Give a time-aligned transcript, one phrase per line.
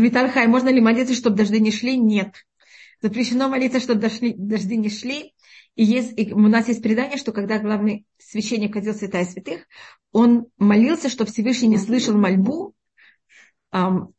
[0.00, 1.96] Виталь Хай, можно ли молиться, чтобы дожди не шли?
[1.96, 2.34] Нет.
[3.02, 5.34] Запрещено молиться, чтобы дошли, дожди не шли.
[5.76, 9.66] И, есть, и у нас есть предание, что когда главный священник ходил святая святых,
[10.12, 12.74] он молился, чтобы Всевышний не слышал мольбу
[13.72, 14.14] эм,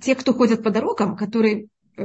[0.00, 2.04] те, кто ходят по дорогам, которые э,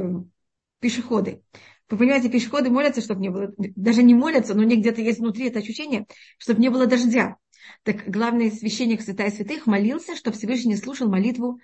[0.80, 1.42] пешеходы.
[1.90, 5.20] Вы понимаете, пешеходы молятся, чтобы не было, даже не молятся, но у них где-то есть
[5.20, 6.06] внутри это ощущение,
[6.38, 7.36] чтобы не было дождя.
[7.82, 11.60] Так главный священник святая святых молился, чтобы Всевышний не слушал молитву э,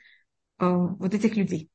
[0.61, 1.71] Э, вот этих людей.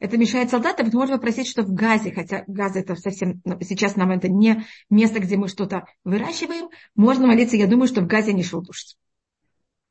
[0.00, 3.96] Это мешает солдатам, ведь можно попросить, что в Газе, хотя Газа это совсем, ну, сейчас
[3.96, 8.34] нам это не место, где мы что-то выращиваем, можно молиться, я думаю, что в Газе
[8.34, 8.98] не шел дождь.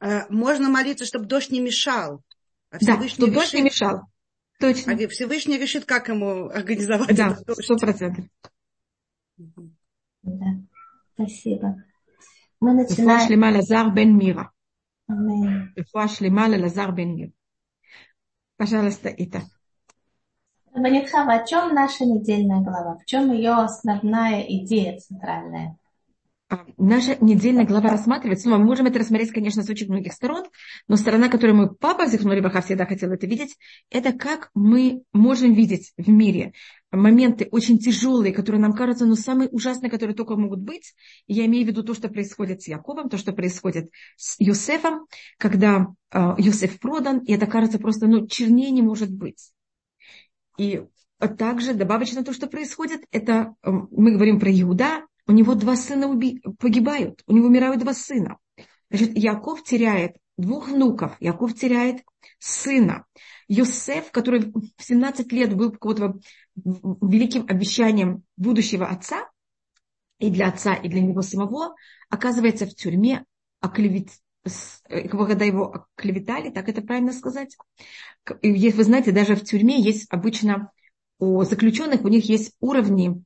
[0.02, 2.22] Э, можно молиться, чтобы дождь не мешал.
[2.70, 4.02] А да, чтобы решит, дождь не мешал.
[4.60, 4.94] Точно.
[4.94, 7.72] А Всевышний решит, как ему организовать да, этот дождь.
[7.72, 8.24] 100%.
[10.22, 10.46] Да,
[11.16, 11.84] спасибо.
[12.60, 14.18] Мы начинаем.
[14.18, 14.53] Мира.
[15.79, 17.31] רפואה שלמה ללזר בן מירה.
[18.59, 19.41] Пожалуйста, Ита.
[20.75, 22.99] Ванитхава, о чем наша недельная глава?
[22.99, 25.77] В чем ее основная идея центральная?
[26.54, 30.46] А, наша недельная глава рассматривается, ну, мы можем это рассмотреть, конечно, с очень многих сторон,
[30.88, 33.58] но сторона, которую мы, папа Зихнули Баха всегда хотел это видеть,
[33.90, 36.54] это как мы можем видеть в мире
[36.92, 40.94] моменты очень тяжелые, которые нам кажутся, ну, самые ужасные, которые только могут быть.
[41.26, 45.08] Я имею в виду то, что происходит с Яковом, то, что происходит с Юсефом,
[45.40, 49.54] когда э, Юсеф продан, и это кажется просто, ну, чернее не может быть.
[50.60, 50.84] И
[51.40, 56.42] также добавочно то, что происходит, это мы говорим про Иуда, у него два сына уби...
[56.60, 58.38] погибают, у него умирают два сына.
[58.90, 62.04] Значит, Яков теряет двух внуков, Яков теряет
[62.40, 63.06] сына.
[63.48, 66.20] Йосеф, который в 17 лет был какого-то
[66.56, 69.30] великим обещанием будущего отца,
[70.20, 71.76] и для отца, и для него самого,
[72.10, 73.26] оказывается в тюрьме,
[73.60, 74.10] оклевет,
[74.90, 77.58] э, когда его клеветали, так это правильно сказать.
[78.42, 80.72] Вы знаете, даже в тюрьме есть обычно
[81.20, 83.24] у заключенных, у них есть уровни,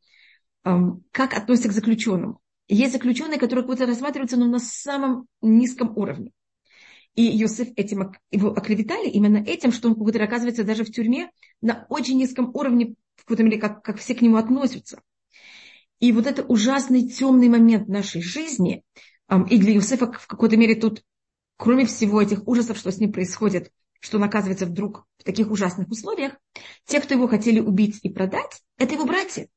[1.11, 2.39] как относятся к заключенным.
[2.67, 6.31] Есть заключенные, которые как будто рассматриваются но на самом низком уровне.
[7.15, 11.31] И Йосеф этим его оклеветали именно этим, что он как будто оказывается даже в тюрьме
[11.61, 15.01] на очень низком уровне, в какой-то мере, как, как все к нему относятся.
[15.99, 18.83] И вот это ужасный темный момент нашей жизни,
[19.29, 21.03] эм, и для Йосефа в какой-то мере тут
[21.57, 25.89] кроме всего этих ужасов, что с ним происходит, что он оказывается вдруг в таких ужасных
[25.89, 26.33] условиях,
[26.85, 29.49] те, кто его хотели убить и продать, это его братья.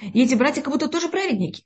[0.00, 1.64] И эти братья как будто тоже праведники.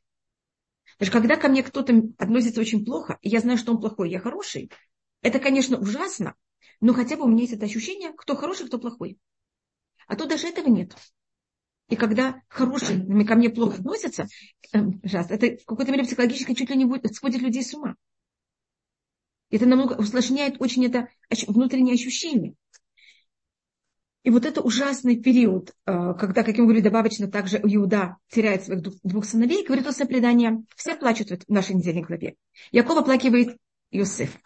[0.99, 4.21] Даже когда ко мне кто-то относится очень плохо, и я знаю, что он плохой, я
[4.21, 4.71] хороший,
[5.23, 6.35] это, конечно, ужасно,
[6.81, 9.19] но хотя бы у меня есть это ощущение, кто хороший, кто плохой.
[10.07, 10.95] А то даже этого нет.
[11.89, 14.27] И когда хороший ко мне плохо относятся,
[14.73, 17.97] э, это в какой-то мере психологически чуть ли не будет, сводит людей с ума.
[19.51, 21.09] Это намного усложняет очень это
[21.49, 22.55] внутреннее ощущение.
[24.23, 28.83] И вот это ужасный период, э, когда, как я говорю, добавочно также Иуда теряет своих
[29.03, 32.37] двух сыновей, говорит о предание, все плачут в нашей недельной главе.
[32.71, 33.57] Яков оплакивает
[33.91, 34.37] Иосиф.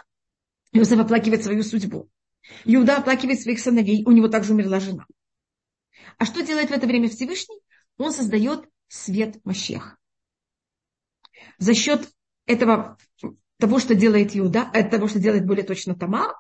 [0.73, 2.09] Иосиф оплакивает свою судьбу.
[2.65, 5.07] Иуда оплакивает своих сыновей, у него также умерла жена.
[6.19, 7.59] А что делает в это время Всевышний?
[7.97, 9.99] Он создает свет Мащех.
[11.59, 12.09] За счет
[12.47, 12.97] этого
[13.59, 16.33] того, что делает Иуда, от того, что делает более точно Тама,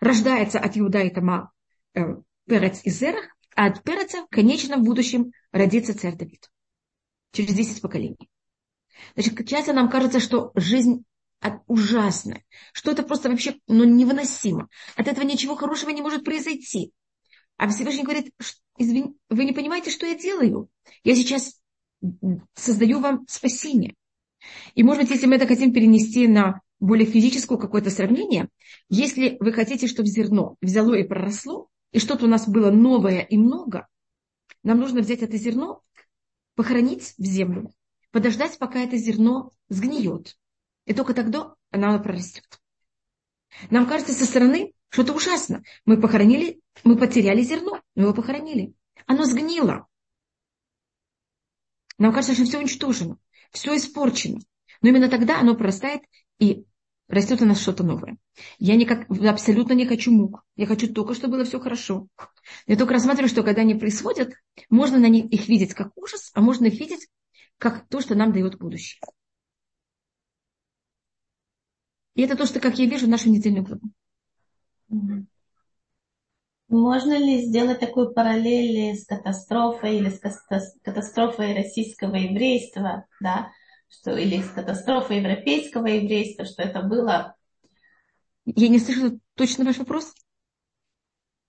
[0.00, 1.52] рождается от Иуда и Тама
[1.94, 2.02] э,
[2.48, 3.82] Перец и Зерах, а от
[4.30, 6.50] конечно, в будущем родится царь Давид.
[7.32, 8.30] Через 10 поколений.
[9.14, 11.04] Значит, часто нам кажется, что жизнь
[11.66, 14.68] ужасная, что это просто вообще ну, невыносимо.
[14.96, 16.92] От этого ничего хорошего не может произойти.
[17.56, 18.32] А Всевышний говорит,
[18.76, 20.68] извини, вы не понимаете, что я делаю?
[21.04, 21.60] Я сейчас
[22.54, 23.94] создаю вам спасение.
[24.74, 28.48] И, может быть, если мы это хотим перенести на более физическое какое-то сравнение,
[28.88, 33.36] если вы хотите, чтобы зерно взяло и проросло, и что-то у нас было новое и
[33.36, 33.88] много,
[34.62, 35.82] нам нужно взять это зерно,
[36.54, 37.72] похоронить в землю,
[38.10, 40.36] подождать, пока это зерно сгниет.
[40.86, 42.60] И только тогда оно прорастет.
[43.70, 45.62] Нам кажется со стороны, что это ужасно.
[45.84, 48.74] Мы похоронили, мы потеряли зерно, мы его похоронили.
[49.06, 49.86] Оно сгнило.
[51.98, 53.18] Нам кажется, что все уничтожено
[53.52, 54.40] все испорчено.
[54.80, 56.02] Но именно тогда оно прорастает
[56.38, 56.64] и
[57.08, 58.18] растет у нас что-то новое.
[58.58, 60.44] Я никак, абсолютно не хочу мук.
[60.56, 62.06] Я хочу только, чтобы было все хорошо.
[62.66, 64.32] Я только рассматриваю, что когда они происходят,
[64.70, 67.08] можно на них их видеть как ужас, а можно их видеть
[67.58, 69.00] как то, что нам дает будущее.
[72.14, 75.22] И это то, что, как я вижу, нашу недельную главу.
[76.68, 80.20] Можно ли сделать такую параллель с катастрофой или с
[80.82, 83.50] катастрофой российского еврейства, да,
[83.88, 87.34] что, или с катастрофой европейского еврейства, что это было
[88.44, 90.14] Я не слышала точно ваш вопрос.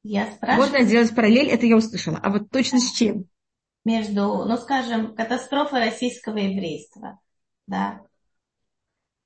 [0.03, 0.69] Я спрашиваю.
[0.69, 2.19] Можно сделать параллель, это я услышала.
[2.21, 3.25] А вот точно с чем?
[3.85, 7.19] Между, ну скажем, катастрофой российского еврейства.
[7.67, 8.01] Да.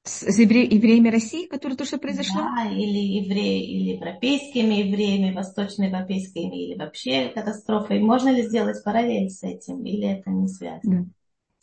[0.04, 2.42] С, с евре, евреями России, которое то, что произошло?
[2.42, 8.00] Да, или евреи, или европейскими евреями, восточноевропейскими, или вообще катастрофой.
[8.00, 11.06] Можно ли сделать параллель с этим, или это не связано?
[11.06, 11.10] Да.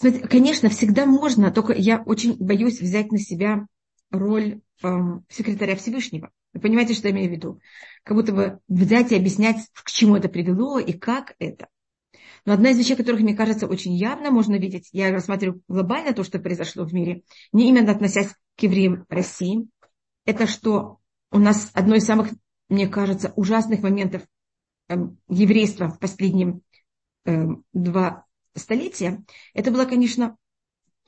[0.01, 3.67] Смотрите, конечно, всегда можно, только я очень боюсь взять на себя
[4.11, 4.89] роль э,
[5.29, 6.31] секретаря Всевышнего.
[6.55, 7.61] Вы понимаете, что я имею в виду?
[8.03, 11.69] Как будто бы взять и объяснять, к чему это привело и как это.
[12.47, 16.25] Но одна из вещей, которых, мне кажется, очень явно можно видеть, я рассматриваю глобально то,
[16.25, 19.69] что произошло в мире, не именно относясь к евреям России,
[20.25, 20.97] это что
[21.31, 22.31] у нас одно из самых,
[22.71, 24.23] мне кажется, ужасных моментов
[24.89, 24.97] э,
[25.29, 26.61] еврейства в последние
[27.27, 28.25] э, два
[28.55, 29.23] столетия,
[29.55, 30.37] это было, конечно,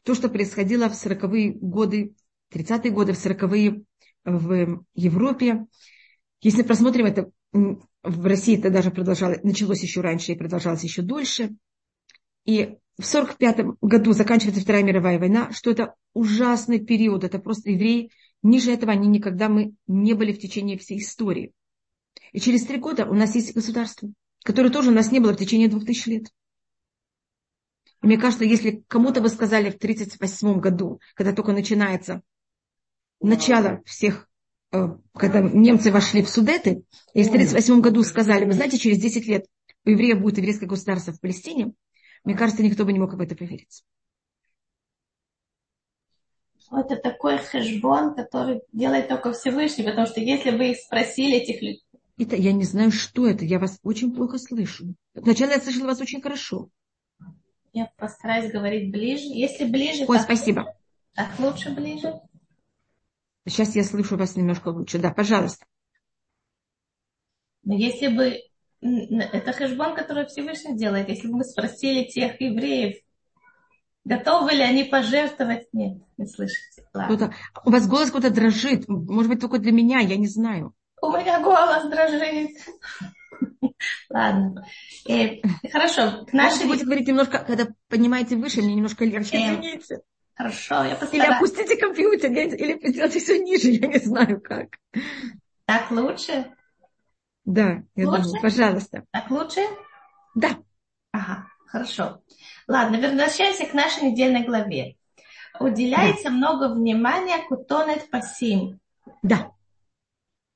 [0.04, 2.14] то, что происходило в 40-е годы,
[2.52, 3.82] 30-е годы, в 40-е
[4.24, 5.66] в Европе.
[6.40, 11.54] Если просмотрим это в России, это даже продолжалось, началось еще раньше и продолжалось еще дольше.
[12.44, 18.10] И в 1945 году заканчивается Вторая мировая война, что это ужасный период, это просто евреи,
[18.42, 21.52] ниже этого они никогда мы не были в течение всей истории.
[22.32, 24.10] И через три года у нас есть государство,
[24.44, 26.26] которое тоже у нас не было в течение двух тысяч лет.
[28.02, 32.22] Мне кажется, если кому-то вы сказали в 1938 году, когда только начинается
[33.20, 34.28] начало всех,
[34.72, 36.84] э, когда немцы вошли в Судеты,
[37.14, 39.46] и в 1938 году сказали, вы знаете, через 10 лет
[39.84, 41.74] у евреев будет еврейское государство в Палестине,
[42.24, 43.84] мне кажется, никто бы не мог в это поверить.
[46.72, 51.82] Это такой хэшбон, который делает только Всевышний, потому что если вы их спросили, этих людей...
[52.18, 54.94] Это, я не знаю, что это, я вас очень плохо слышу.
[55.16, 56.70] Сначала я слышала вас очень хорошо.
[57.72, 59.24] Я постараюсь говорить ближе.
[59.24, 60.04] Если ближе...
[60.06, 60.76] Ой, так, спасибо.
[61.14, 62.20] Так лучше ближе?
[63.48, 64.98] Сейчас я слышу вас немножко лучше.
[64.98, 65.64] Да, пожалуйста.
[67.64, 68.38] Но если бы...
[68.80, 71.08] Это хэшбон, который Всевышний делает.
[71.08, 72.96] Если бы мы спросили тех евреев,
[74.04, 75.72] готовы ли они пожертвовать?
[75.72, 76.84] Нет, не слышите.
[76.92, 77.32] Ладно.
[77.64, 78.88] У вас голос куда-то дрожит.
[78.88, 80.74] Может быть, только для меня, я не знаю.
[81.00, 82.50] У меня голос дрожит.
[84.10, 84.66] Ладно.
[85.08, 85.40] Э,
[85.70, 86.24] хорошо.
[86.26, 86.66] К нашей...
[86.66, 90.00] Будете говорить немножко, когда поднимаете выше, мне немножко легче, э, извините.
[90.34, 91.12] Хорошо, я постараюсь.
[91.12, 94.78] Или опустите компьютер, или сделайте все ниже, я не знаю как.
[95.66, 96.52] Так лучше?
[97.44, 98.22] Да, я лучше?
[98.22, 99.04] думаю, пожалуйста.
[99.10, 99.60] Так лучше?
[100.34, 100.58] Да.
[101.12, 102.22] Ага, хорошо.
[102.66, 104.96] Ладно, возвращаемся к нашей недельной главе.
[105.60, 106.30] Уделяется да.
[106.30, 108.80] много внимания кутонет пасим.
[109.22, 109.52] Да.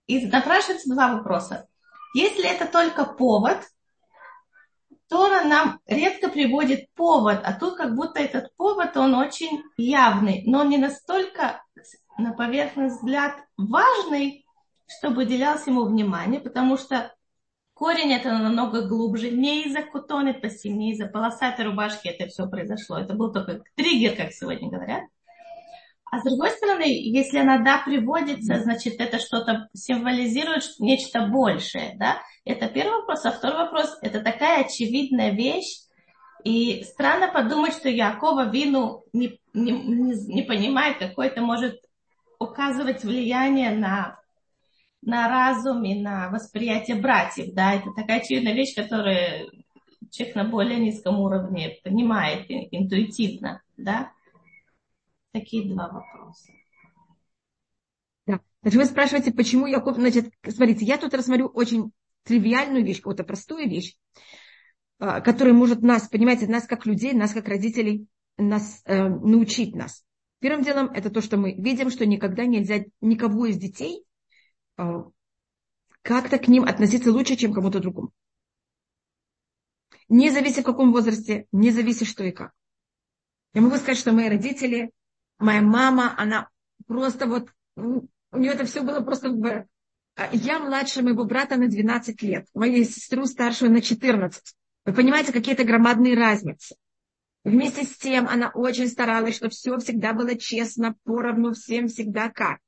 [0.06, 1.68] И напрашивается два вопроса.
[2.16, 3.58] Если это только повод,
[5.06, 10.64] Тора нам редко приводит повод, а тут как будто этот повод, он очень явный, но
[10.64, 11.62] не настолько
[12.16, 14.46] на поверхность взгляд важный,
[14.86, 17.14] чтобы уделялось ему внимание, потому что
[17.74, 19.30] корень это намного глубже.
[19.30, 22.96] Не из-за кутоны пассим, не из-за полосатой рубашки это все произошло.
[22.98, 25.02] Это был только триггер, как сегодня говорят.
[26.10, 32.18] А с другой стороны, если она да приводится, значит это что-то символизирует нечто большее, да?
[32.44, 33.24] Это первый вопрос.
[33.24, 35.86] А второй вопрос, это такая очевидная вещь,
[36.46, 41.80] и странно подумать, что Якова Вину не, не, не, понимает, какое это может
[42.38, 44.20] указывать влияние на,
[45.02, 47.52] на разум и на восприятие братьев.
[47.52, 47.74] Да?
[47.74, 49.50] Это такая очевидная вещь, которую
[50.12, 53.60] человек на более низком уровне понимает интуитивно.
[53.76, 54.12] Да?
[55.36, 56.50] Такие два вопроса.
[58.26, 58.40] Да.
[58.62, 59.96] Значит, вы спрашиваете, почему Яков...
[59.96, 63.98] Значит, смотрите, я тут рассмотрю очень тривиальную вещь, какую-то простую вещь,
[64.98, 68.06] а, которая может нас, понимаете, нас как людей, нас как родителей,
[68.38, 70.06] нас э, научить нас.
[70.38, 74.06] Первым делом это то, что мы видим, что никогда нельзя никого из детей
[74.78, 74.84] э,
[76.00, 78.10] как-то к ним относиться лучше, чем кому-то другому.
[80.08, 82.52] Не зависит в каком возрасте, не зависит что и как.
[83.56, 84.90] Я могу сказать, что мои родители,
[85.38, 86.48] моя мама, она
[86.86, 89.30] просто вот, у нее это все было просто
[90.16, 94.54] а я младше моего брата на 12 лет, мою сестру старшую на 14.
[94.86, 96.74] Вы понимаете, какие-то громадные разницы.
[97.44, 102.58] Вместе с тем она очень старалась, чтобы все всегда было честно, поровну, всем всегда как.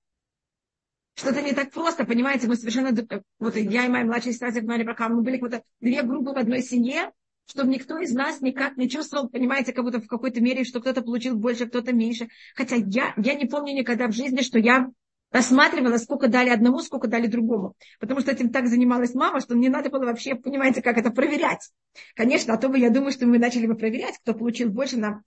[1.15, 2.97] Что-то не так просто, понимаете, мы совершенно,
[3.41, 6.63] вот я и моя младшая сестра Зигмари Брахам, мы были как две группы в одной
[6.63, 7.13] семье,
[7.49, 11.02] чтобы никто из нас никак не чувствовал, понимаете, как будто в какой-то мере, что кто-то
[11.02, 12.28] получил больше, кто-то меньше.
[12.55, 14.88] Хотя я, я не помню никогда в жизни, что я
[15.31, 17.75] рассматривала, сколько дали одному, сколько дали другому.
[18.00, 21.71] Потому что этим так занималась мама, что мне надо было вообще, понимаете, как это проверять.
[22.14, 25.23] Конечно, а то бы я думаю, что мы начали бы проверять, кто получил больше на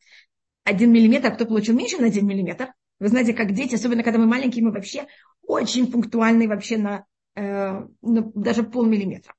[0.63, 2.73] один миллиметр, а кто получил меньше на один миллиметр.
[2.99, 5.07] Вы знаете, как дети, особенно когда мы маленькие, мы вообще
[5.41, 9.33] очень пунктуальный вообще на, э, на даже полмиллиметра.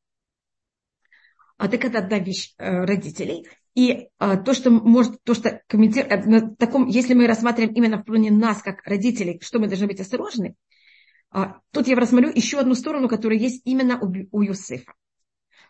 [1.62, 3.46] А так это одна вещь э, родителей.
[3.76, 7.98] И а, то, что может, то, что комментирует, э, на таком, если мы рассматриваем именно
[7.98, 10.56] в плане нас, как родителей, что мы должны быть осторожны,
[11.30, 14.92] а, тут я рассмотрю еще одну сторону, которая есть именно у, у Юсефа.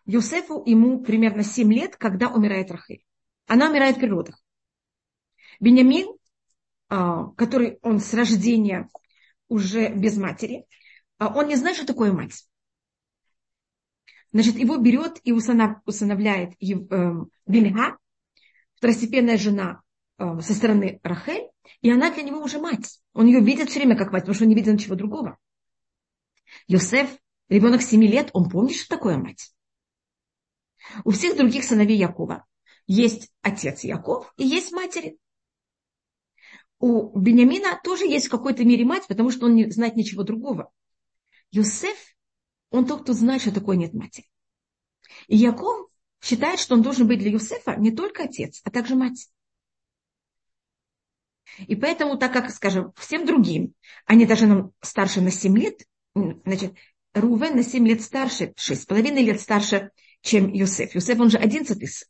[0.06, 3.04] Юсефу ему примерно 7 лет, когда умирает Рахель.
[3.46, 4.42] Она умирает в родах.
[5.60, 6.08] Бенямин,
[6.88, 8.88] а, который он с рождения
[9.48, 10.64] уже без матери,
[11.18, 12.46] а, он не знает, что такое мать.
[14.32, 17.98] Значит, его берет и усыновляет эм, Бельга,
[18.76, 19.82] второстепенная жена
[20.18, 21.50] э, со стороны Рахель,
[21.82, 23.00] и она для него уже мать.
[23.12, 25.38] Он ее видит все время как мать, потому что он не видит ничего другого.
[26.66, 27.10] Йосеф,
[27.50, 29.52] ребенок 7 лет, он помнит, что такое мать.
[31.04, 32.46] У всех других сыновей Якова
[32.86, 35.18] есть отец Яков и есть матери.
[36.78, 40.72] У Бениамина тоже есть в какой-то мере мать, потому что он не знает ничего другого.
[41.50, 41.96] Йосеф
[42.72, 44.26] он тот, кто знает, что такое нет матери.
[45.28, 45.88] И Яков
[46.20, 49.28] считает, что он должен быть для Юсефа не только отец, а также мать.
[51.58, 53.74] И поэтому, так как, скажем, всем другим,
[54.06, 56.74] они даже нам старше на 7 лет, значит,
[57.12, 59.90] Рувен на 7 лет старше, 6,5 лет старше,
[60.22, 60.94] чем Юсеф.
[60.94, 62.08] Юсеф, он же 11 сын.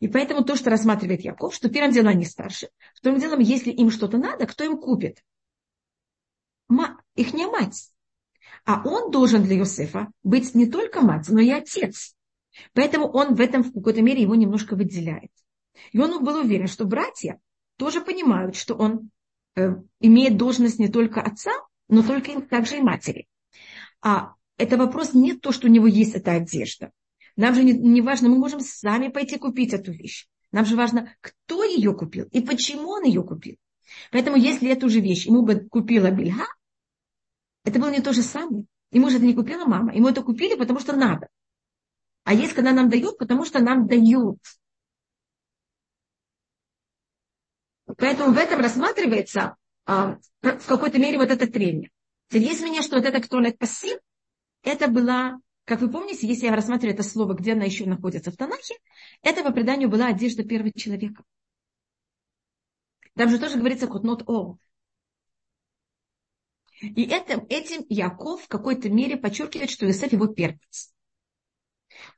[0.00, 3.90] И поэтому то, что рассматривает Яков, что первым делом они старше, вторым делом, если им
[3.90, 5.22] что-то надо, кто им купит?
[6.68, 7.90] их не мать.
[8.64, 12.14] А он должен для Иосифа быть не только мать, но и отец.
[12.72, 15.30] Поэтому он в этом в какой-то мере его немножко выделяет.
[15.92, 17.38] И он был уверен, что братья
[17.76, 19.10] тоже понимают, что он
[19.54, 21.52] э, имеет должность не только отца,
[21.88, 23.26] но только также и матери.
[24.00, 26.90] А это вопрос не то, что у него есть эта одежда.
[27.36, 30.26] Нам же не, не важно, мы можем сами пойти купить эту вещь.
[30.52, 33.56] Нам же важно, кто ее купил и почему он ее купил.
[34.10, 36.46] Поэтому если эту же вещь ему бы купила Бельга,
[37.66, 38.64] это было не то же самое.
[38.92, 39.92] Ему же это не купила мама.
[39.92, 41.28] Ему это купили, потому что надо.
[42.22, 44.38] А есть, когда нам дают, потому что нам дают.
[47.98, 51.90] Поэтому в этом рассматривается а, в какой-то мере вот это трение.
[52.30, 53.98] Есть меня, что вот это кто на пассив,
[54.62, 58.36] это была, как вы помните, если я рассматриваю это слово, где она еще находится в
[58.36, 58.74] Танахе,
[59.22, 61.24] это по преданию была одежда первого человека.
[63.14, 64.58] Там же тоже говорится кот not all.
[66.80, 70.92] И это, этим Яков в какой-то мере подчеркивает, что Иосиф его первенец.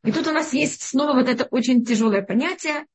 [0.02, 2.86] И тут у нас есть снова вот это очень тяжелое понятие,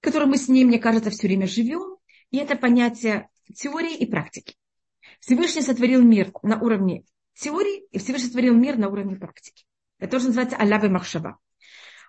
[0.00, 1.96] которое мы с ним, мне кажется, все время живем.
[2.30, 4.56] И это понятие теории и практики.
[5.20, 7.04] Всевышний сотворил мир на уровне
[7.34, 9.64] теории, и Всевышний сотворил мир на уровне практики.
[9.98, 11.38] Это тоже называется алявы махшава.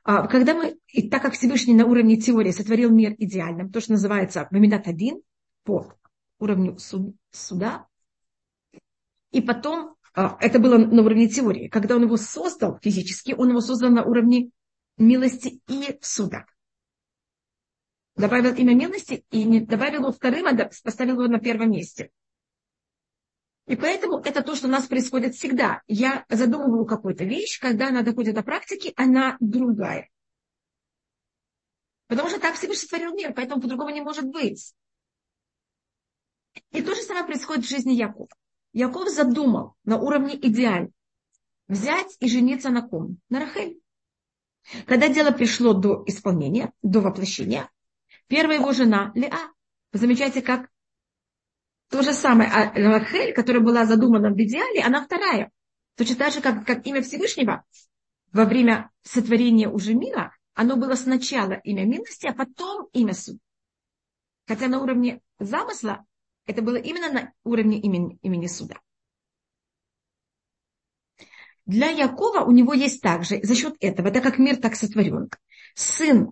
[0.04, 3.94] А, когда мы, и так как Всевышний на уровне теории сотворил мир идеальным, то, что
[3.94, 5.22] называется Мамидат один
[5.64, 5.94] по
[6.40, 6.78] уровню
[7.32, 7.88] суда,
[9.32, 13.62] и потом, а, это было на уровне теории, когда он его создал физически, он его
[13.62, 14.52] создал на уровне
[14.98, 16.46] милости и суда.
[18.16, 22.12] Добавил имя милости и не добавил его вторым, а поставил его на первом месте.
[23.68, 25.82] И поэтому это то, что у нас происходит всегда.
[25.88, 30.10] Я задумываю какую-то вещь, когда она доходит до практики, она другая.
[32.08, 34.74] Потому что так Всевышний сотворил мир, поэтому по-другому не может быть.
[36.72, 38.30] И то же самое происходит в жизни Якова.
[38.78, 40.92] Яков задумал на уровне идеаль
[41.68, 43.18] взять и жениться на ком?
[43.28, 43.82] На Рахель.
[44.86, 47.72] Когда дело пришло до исполнения, до воплощения,
[48.28, 49.52] первая его жена Леа.
[49.92, 50.70] Вы замечаете, как
[51.90, 52.52] то же самое.
[52.52, 55.50] А Рахель, которая была задумана в идеале, она вторая.
[55.96, 57.66] Точно так же, как, как имя Всевышнего
[58.32, 63.40] во время сотворения уже мира, оно было сначала имя милости, а потом имя суд.
[64.46, 66.06] Хотя на уровне замысла
[66.48, 68.80] это было именно на уровне имени, имени суда.
[71.66, 75.30] Для Якова у него есть также, за счет этого, так как мир так сотворен,
[75.76, 76.32] сын,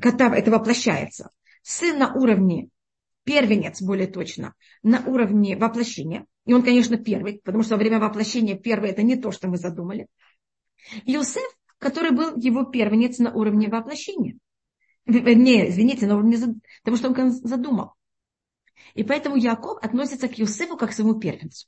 [0.00, 1.30] когда это воплощается,
[1.62, 2.68] сын на уровне
[3.22, 6.26] первенец, более точно, на уровне воплощения.
[6.44, 9.56] И он, конечно, первый, потому что во время воплощения первый это не то, что мы
[9.56, 10.08] задумали.
[11.06, 14.36] Иосиф, который был его первенец на уровне воплощения.
[15.06, 16.38] Не, извините, на уровне
[16.82, 17.92] того, что он задумал.
[18.94, 21.66] И поэтому Яков относится к Юсефу как к своему первенцу.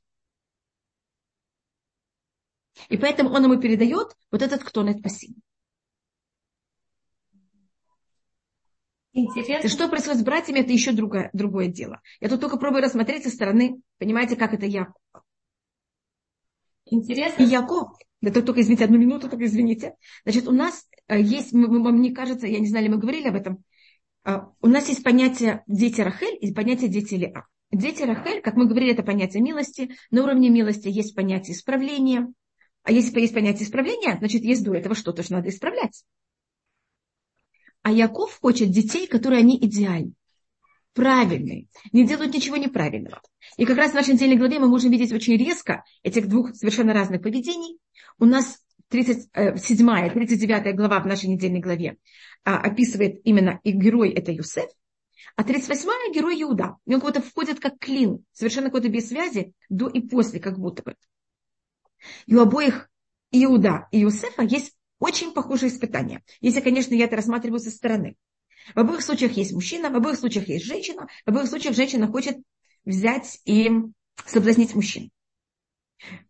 [2.89, 5.41] И поэтому он ему передает вот этот кто на спасибо.
[9.13, 9.67] Интересно.
[9.67, 12.01] И что происходит с братьями, это еще другое, другое дело.
[12.21, 15.01] Я тут только пробую рассмотреть со стороны, понимаете, как это Яков.
[16.87, 17.45] Интересно.
[17.45, 19.95] И Яков, да только, извините, одну минуту, только извините.
[20.25, 23.65] Значит, у нас э, есть, мне кажется, я не знаю, ли мы говорили об этом,
[24.25, 27.47] у нас есть понятие дети Рахель и понятие дети Леа.
[27.71, 29.97] дети Рахель, как мы говорили, это понятие милости.
[30.11, 32.33] На уровне милости есть понятие исправления.
[32.83, 36.05] А если есть понятие исправления, значит, есть до этого что-то, что надо исправлять.
[37.83, 40.13] А Яков хочет детей, которые они идеальны,
[40.95, 43.21] правильные, не делают ничего неправильного.
[43.59, 46.95] И как раз в нашей недельной главе мы можем видеть очень резко этих двух совершенно
[46.95, 47.79] разных поведений.
[48.19, 51.99] У нас 37 э, 39 глава в нашей недельной главе
[52.45, 54.71] а, описывает именно и герой это Юсеф,
[55.37, 56.77] а 38-я герой Иуда.
[56.87, 60.59] И он как будто входит как клин, совершенно какой-то без связи, до и после, как
[60.59, 60.97] будто бы.
[62.27, 62.89] И у обоих
[63.33, 66.23] Иуда и Юсефа есть очень похожие испытания.
[66.41, 68.17] Если, конечно, я это рассматриваю со стороны.
[68.75, 72.39] В обоих случаях есть мужчина, в обоих случаях есть женщина, в обоих случаях женщина хочет
[72.85, 73.71] взять и
[74.27, 75.11] соблазнить мужчин.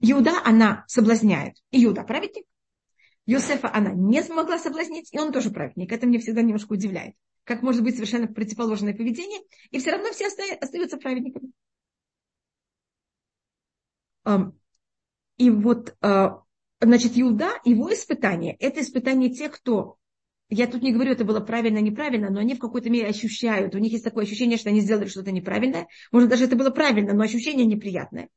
[0.00, 1.56] Иуда она соблазняет.
[1.70, 2.44] Иуда праведник.
[3.26, 5.92] Йосефа она не смогла соблазнить, и он тоже праведник.
[5.92, 7.14] Это мне всегда немножко удивляет.
[7.44, 9.40] Как может быть совершенно противоположное поведение,
[9.70, 11.52] и все равно все остаются праведниками.
[15.36, 16.42] И вот, а,
[16.80, 19.98] значит, Иуда, его испытание, это испытание тех, кто
[20.50, 23.78] я тут не говорю, это было правильно, неправильно, но они в какой-то мере ощущают, у
[23.78, 25.88] них есть такое ощущение, что они сделали что-то неправильное.
[26.12, 28.28] Может, даже это было правильно, но ощущение неприятное.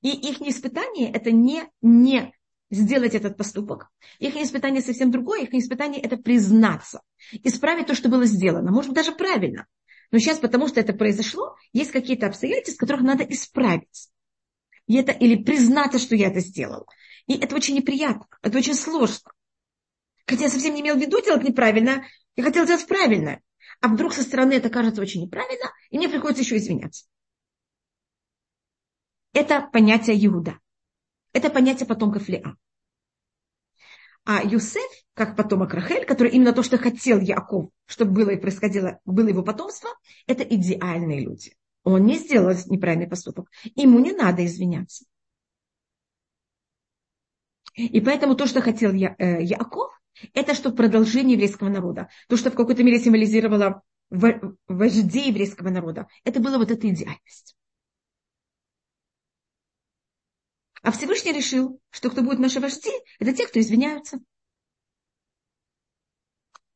[0.00, 2.32] И их испытание это не, не
[2.70, 3.90] сделать этот поступок.
[4.18, 5.42] Их испытание совсем другое.
[5.42, 8.70] Их испытание это признаться, исправить то, что было сделано.
[8.70, 9.66] Может быть, даже правильно.
[10.10, 14.10] Но сейчас, потому что это произошло, есть какие-то обстоятельства, которых надо исправить.
[14.86, 16.86] И это, или признаться, что я это сделал.
[17.26, 19.32] И это очень неприятно, это очень сложно.
[20.26, 22.04] Хотя я совсем не имел в виду делать неправильно,
[22.36, 23.40] я хотел делать правильно.
[23.80, 27.06] А вдруг со стороны это кажется очень неправильно, и мне приходится еще извиняться.
[29.32, 30.58] Это понятие Иуда.
[31.36, 32.56] Это понятие потомков Леа.
[34.24, 39.00] А Юсеф, как потомок Рахель, который именно то, что хотел Яков, чтобы было и происходило,
[39.04, 39.90] было его потомство,
[40.26, 41.54] это идеальные люди.
[41.84, 43.50] Он не сделал неправильный поступок.
[43.74, 45.04] Ему не надо извиняться.
[47.74, 49.90] И поэтому то, что хотел Я, э, Яков,
[50.32, 52.08] это что продолжение еврейского народа.
[52.30, 56.08] То, что в какой-то мере символизировало вождей еврейского народа.
[56.24, 57.55] Это была вот эта идеальность.
[60.82, 64.18] А Всевышний решил, что кто будет наши вожди, это те, кто извиняются.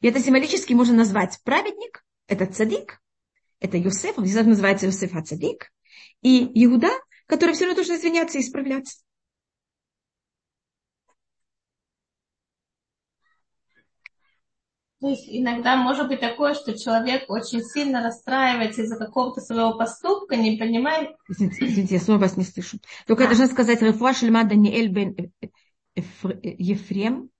[0.00, 3.00] И это символически можно назвать праведник, это цадик,
[3.60, 5.70] это Юсеф, он называется Юсеф Ацадик,
[6.22, 6.90] и Иуда,
[7.26, 8.98] который все равно должен извиняться и исправляться.
[15.00, 20.36] То есть иногда может быть такое, что человек очень сильно расстраивается из-за какого-то своего поступка,
[20.36, 21.10] не понимает.
[21.26, 22.78] Извините, извините я снова вас не слышу.
[23.06, 23.24] Только а.
[23.24, 25.32] я должна сказать, Рафуа Шельма Даниэль бен
[25.96, 27.30] Ефрем.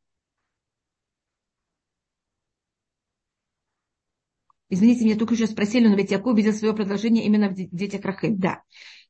[4.70, 8.36] Извините, меня только еще спросили, но ведь Яков видел свое продолжение именно в детях Рахель.
[8.36, 8.62] Да.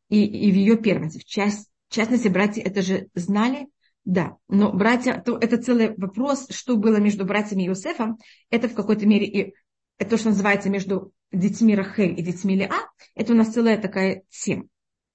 [0.08, 1.20] И, и в ее первенстве.
[1.20, 3.68] В, част, в частности, братья это же знали,
[4.04, 8.18] да, но братья, то это целый вопрос, что было между братьями Иосифом,
[8.50, 9.54] это в какой-то мере и
[9.98, 14.22] это то, что называется между детьми Рахель и детьми Леа, это у нас целая такая
[14.30, 14.64] тема.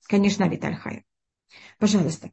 [0.07, 1.03] Конечно, Виталь Хая.
[1.79, 2.29] Пожалуйста.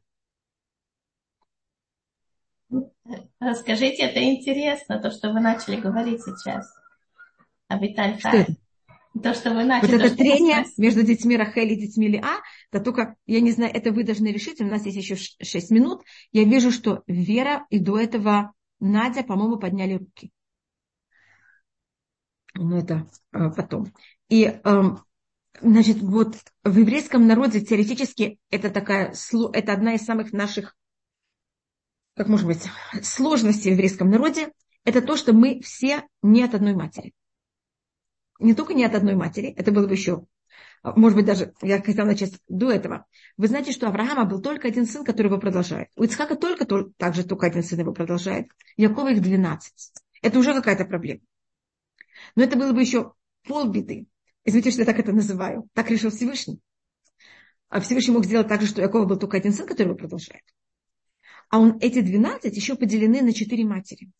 [3.39, 6.71] Расскажите, это интересно, то, что вы начали говорить сейчас.
[7.67, 8.47] А Виталь Хая.
[9.21, 9.91] То, что вы начали.
[9.91, 12.39] Вот это трение между детьми Рахель и детьми Лиа,
[12.73, 16.01] да только, я не знаю, это вы должны решить, у нас есть еще 6 минут.
[16.31, 20.31] Я вижу, что Вера и до этого Надя, по-моему, подняли руки.
[22.55, 23.93] Ну, это э, потом.
[24.27, 24.81] И, э,
[25.61, 29.13] значит, вот в еврейском народе теоретически это такая,
[29.53, 30.75] это одна из самых наших,
[32.15, 32.63] как может быть,
[33.03, 34.51] сложностей в еврейском народе,
[34.83, 37.13] это то, что мы все не от одной матери
[38.43, 40.25] не только не от одной матери, это было бы еще,
[40.83, 43.05] может быть, даже, я хотела начать до этого.
[43.37, 45.87] Вы знаете, что у Авраама был только один сын, который его продолжает.
[45.95, 46.65] У Ицхака только,
[46.97, 48.47] также только один сын его продолжает.
[48.75, 49.93] Якова их 12.
[50.21, 51.21] Это уже какая-то проблема.
[52.35, 53.13] Но это было бы еще
[53.47, 54.07] полбеды.
[54.43, 55.69] Извините, что я так это называю.
[55.73, 56.59] Так решил Всевышний.
[57.69, 59.95] А Всевышний мог сделать так же, что у Якова был только один сын, который его
[59.95, 60.43] продолжает.
[61.49, 64.11] А он, эти 12 еще поделены на четыре матери.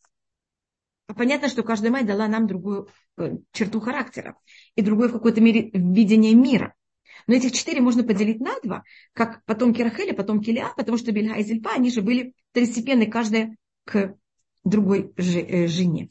[1.06, 2.88] Понятно, что каждая мать дала нам другую
[3.18, 4.36] э, черту характера
[4.74, 6.74] и другое в какой-то мере видение мира.
[7.26, 11.36] Но этих четыре можно поделить на два, как потомки Рахеля, потомки Леа, потому что Бельга
[11.36, 14.16] и Зильпа, они же были второстепенны, каждая к
[14.64, 16.08] другой э, жене.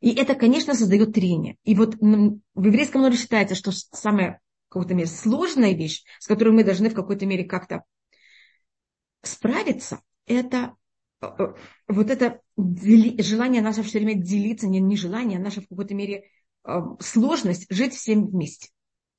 [0.00, 1.56] И это, конечно, создает трение.
[1.64, 6.50] И вот в еврейском народе считается, что самая в какой-то мере сложная вещь, с которой
[6.50, 7.84] мы должны в какой-то мере как-то
[9.22, 10.74] справиться, это
[11.22, 11.26] э,
[11.88, 16.30] вот это желание наше все время делиться, не, не желание, а наша в какой-то мере
[16.64, 18.68] э, сложность жить всем вместе.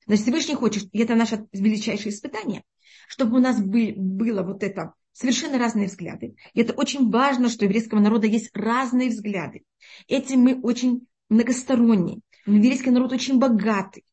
[0.06, 2.62] Значит, Всевышний хочет, и это наше величайшее испытание,
[3.08, 6.36] чтобы у нас был, было вот это совершенно разные взгляды.
[6.54, 9.64] И это очень важно, что у еврейского народа есть разные взгляды.
[10.08, 12.20] Этим мы очень многосторонние.
[12.46, 14.04] Еврейский народ очень богатый.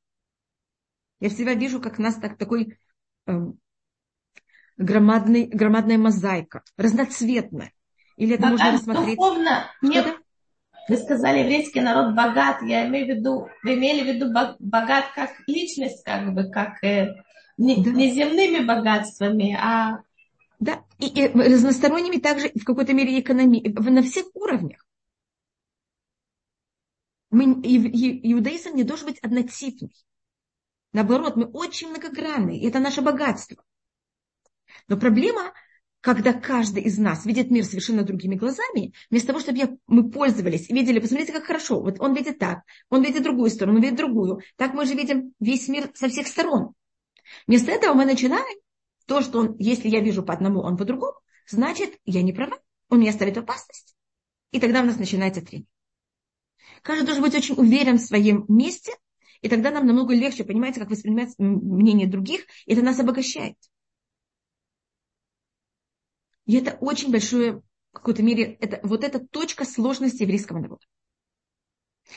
[1.19, 2.77] Я всегда вижу, как нас так, такой
[3.27, 3.33] э,
[4.77, 7.73] громадный, громадная мозаика, разноцветная.
[8.17, 9.15] Или это а, можно рассмотреть?
[9.15, 10.17] Духовно, нет,
[10.89, 12.61] вы сказали, еврейский народ богат.
[12.61, 17.15] Я имею в виду, вы имели в виду богат как личность, как бы, как э,
[17.57, 17.91] не, да.
[17.91, 20.01] не земными богатствами, а...
[20.59, 24.85] Да, и, и разносторонними также в какой-то мере экономии, на всех уровнях.
[27.31, 29.93] Мы, иудаизм не должен быть однотипный.
[30.91, 33.63] Наоборот, мы очень многогранные, и это наше богатство.
[34.87, 35.53] Но проблема
[36.03, 40.67] когда каждый из нас видит мир совершенно другими глазами, вместо того, чтобы я, мы пользовались
[40.67, 44.41] видели, посмотрите, как хорошо, вот он видит так, он видит другую сторону, он видит другую.
[44.57, 46.73] Так мы же видим весь мир со всех сторон.
[47.47, 48.59] Вместо этого мы начинаем
[49.05, 51.15] то, что он, если я вижу по одному, он по-другому,
[51.47, 52.57] значит, я не права,
[52.89, 53.95] он меня ставит в опасность.
[54.51, 55.69] И тогда у нас начинается тренинг.
[56.81, 58.91] Каждый должен быть очень уверен в своем месте,
[59.39, 63.55] и тогда нам намного легче, понимаете, как воспринимать мнение других, и это нас обогащает.
[66.45, 70.85] И это очень большое, в какой-то мере, это, вот эта точка сложности еврейского народа.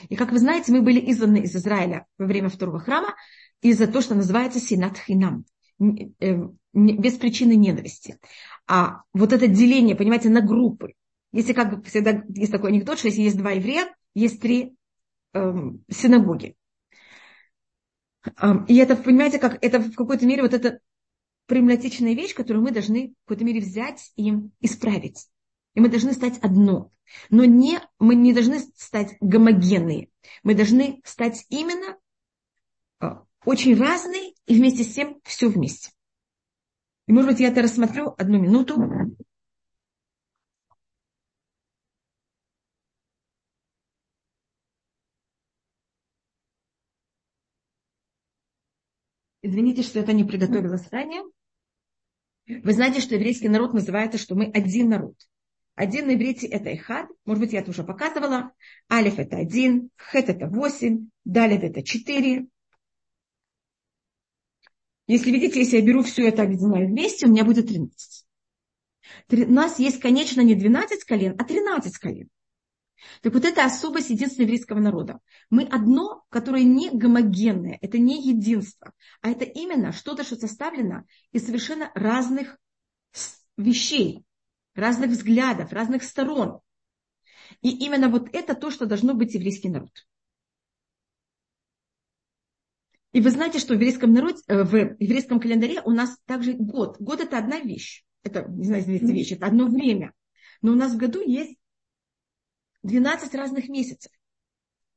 [0.08, 3.14] И как вы знаете, мы были изгнаны из Израиля во время второго храма
[3.62, 5.44] из-за того, что называется синат хинам,
[5.80, 6.36] э,
[6.72, 8.18] без причины ненависти.
[8.66, 10.94] А вот это деление, понимаете, на группы.
[11.32, 14.76] Если как всегда есть такой анекдот, что если есть два еврея, есть три
[15.32, 16.56] эм, синагоги.
[18.40, 20.80] Эм, и это, понимаете, как это в какой-то мере вот это
[21.46, 25.28] проблематичная вещь, которую мы должны в какой-то мере взять и исправить.
[25.74, 26.90] И мы должны стать одно.
[27.30, 30.10] Но не, мы не должны стать гомогенные.
[30.42, 31.98] Мы должны стать именно
[32.98, 35.90] а, очень разные и вместе с тем все вместе.
[37.06, 38.76] И, может быть, я это рассмотрю одну минуту.
[49.42, 51.22] Извините, что это не приготовила заранее.
[52.46, 55.16] Вы знаете, что еврейский народ называется, что мы один народ.
[55.74, 58.52] Один на иврите это Ихад, может быть, я это уже показывала.
[58.90, 62.46] Алиф это один, Хет это восемь, Далит это четыре.
[65.06, 68.26] Если видите, если я беру все это объединяю вместе, у меня будет 13.
[69.30, 72.28] У нас есть, конечно, не 12 колен, а 13 колен.
[73.22, 75.20] Так вот это особость единственного еврейского народа.
[75.50, 81.46] Мы одно, которое не гомогенное, это не единство, а это именно что-то, что составлено из
[81.46, 82.58] совершенно разных
[83.56, 84.24] вещей,
[84.74, 86.60] разных взглядов, разных сторон.
[87.62, 89.90] И именно вот это то, что должно быть еврейский народ.
[93.12, 96.96] И вы знаете, что в еврейском народе, э, в еврейском календаре у нас также год.
[97.00, 98.04] Год это одна вещь.
[98.22, 100.12] Это, не знаю, извините, вещь, это одно время.
[100.60, 101.56] Но у нас в году есть
[102.86, 104.12] 12 разных месяцев.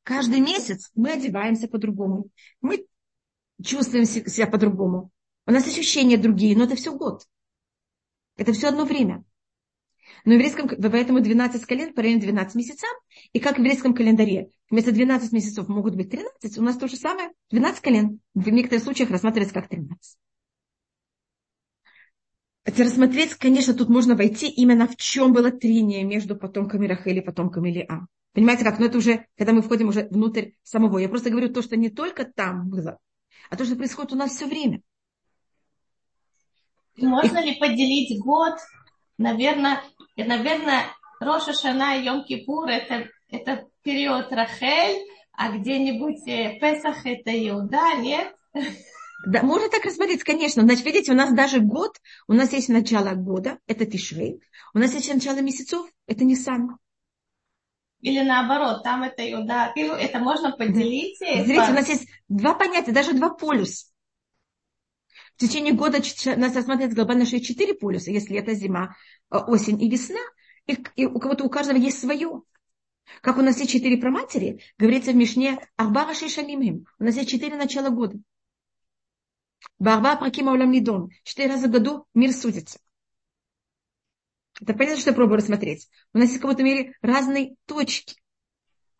[0.03, 2.29] Каждый месяц мы одеваемся по-другому.
[2.61, 2.85] Мы
[3.63, 5.11] чувствуем себя по-другому.
[5.45, 7.25] У нас ощущения другие, но это все год.
[8.37, 9.25] Это все одно время.
[10.25, 12.89] Но в еврейском, поэтому 12 колен параллельно 12 месяцам.
[13.33, 16.95] И как в еврейском календаре вместо 12 месяцев могут быть 13, у нас то же
[16.95, 17.31] самое.
[17.51, 20.17] 12 колен в некоторых случаях рассматривается как 13.
[22.77, 27.71] Рассмотреть, конечно, тут можно войти именно в чем было трение между потомками Рахели и потомками
[27.71, 28.07] Лиа.
[28.33, 28.79] Понимаете, как?
[28.79, 30.99] Но это уже, когда мы входим уже внутрь самого.
[30.99, 32.99] Я просто говорю то, что не только там было,
[33.49, 34.81] а то, что происходит у нас все время.
[36.97, 38.55] Можно ли поделить год?
[39.17, 39.81] Наверное,
[40.15, 40.85] наверное,
[41.19, 47.95] Роша Шана и Йом Кипур это, это период Рахель, а где-нибудь э, Песах это Иуда,
[47.97, 48.35] нет?
[49.25, 50.63] Да, можно так рассмотреть, конечно.
[50.63, 54.41] Значит, видите, у нас даже год, у нас есть начало года, это Тишрей,
[54.73, 56.79] у нас есть начало месяцев, это не сам.
[58.01, 61.17] Или наоборот, там это Иуда, это можно поделить.
[61.17, 63.87] Смотрите, у нас есть два понятия, даже два полюса.
[65.35, 68.95] В течение года у нас рассматривается глобально, что есть четыре полюса, если это зима,
[69.31, 70.19] э, осень и весна,
[70.65, 72.41] и, и у кого-то у каждого есть свое.
[73.21, 76.85] Как у нас есть четыре проматери, говорится в Мишне Ахбара Шейшалимим.
[76.99, 78.17] У нас есть четыре начала года.
[79.77, 81.09] Барба Пракима Улам Лидон.
[81.23, 82.79] Четыре раза в году мир судится.
[84.61, 85.87] Это понятно, что я пробую рассмотреть.
[86.13, 88.15] У нас есть в какой-то мере разные точки.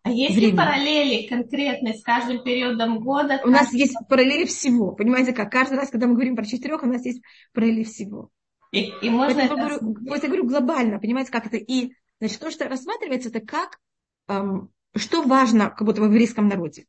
[0.04, 0.52] А есть времени.
[0.52, 3.42] ли параллели конкретные с каждым периодом года?
[3.44, 4.94] У нас есть параллели всего.
[4.94, 7.22] Понимаете, как каждый раз, когда мы говорим про четырех, у нас есть
[7.54, 8.30] параллели всего.
[8.72, 9.56] И, и можно это...
[9.56, 11.58] я говорю, я говорю глобально, понимаете, как это.
[11.58, 13.80] И значит, то, что рассматривается, это как,
[14.28, 16.86] эм, что важно как будто в еврейском народе.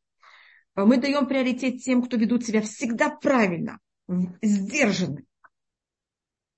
[0.76, 3.80] Мы даем приоритет тем, кто ведут себя всегда правильно,
[4.42, 5.22] сдержанно.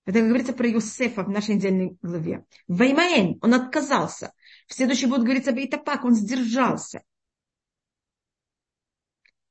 [0.04, 2.44] Это говорится про Юсефа в нашей недельной главе.
[2.66, 4.32] Ваймаэн, он отказался.
[4.66, 7.02] В следующий год говорится Бейтапак, он сдержался.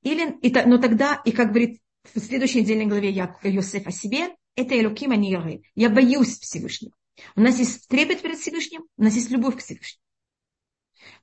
[0.02, 5.12] Или, но тогда, и как говорит в следующей недельной главе Йосеф о себе, это Элюким
[5.12, 5.62] Аниры.
[5.76, 6.94] Я боюсь Всевышнего.
[7.36, 10.04] У нас есть трепет перед Всевышним, у нас есть любовь к Всевышнему.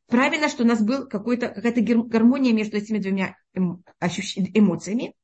[0.09, 5.14] Правильно, что у нас была какая-то гармония между этими двумя эм, эмоциями.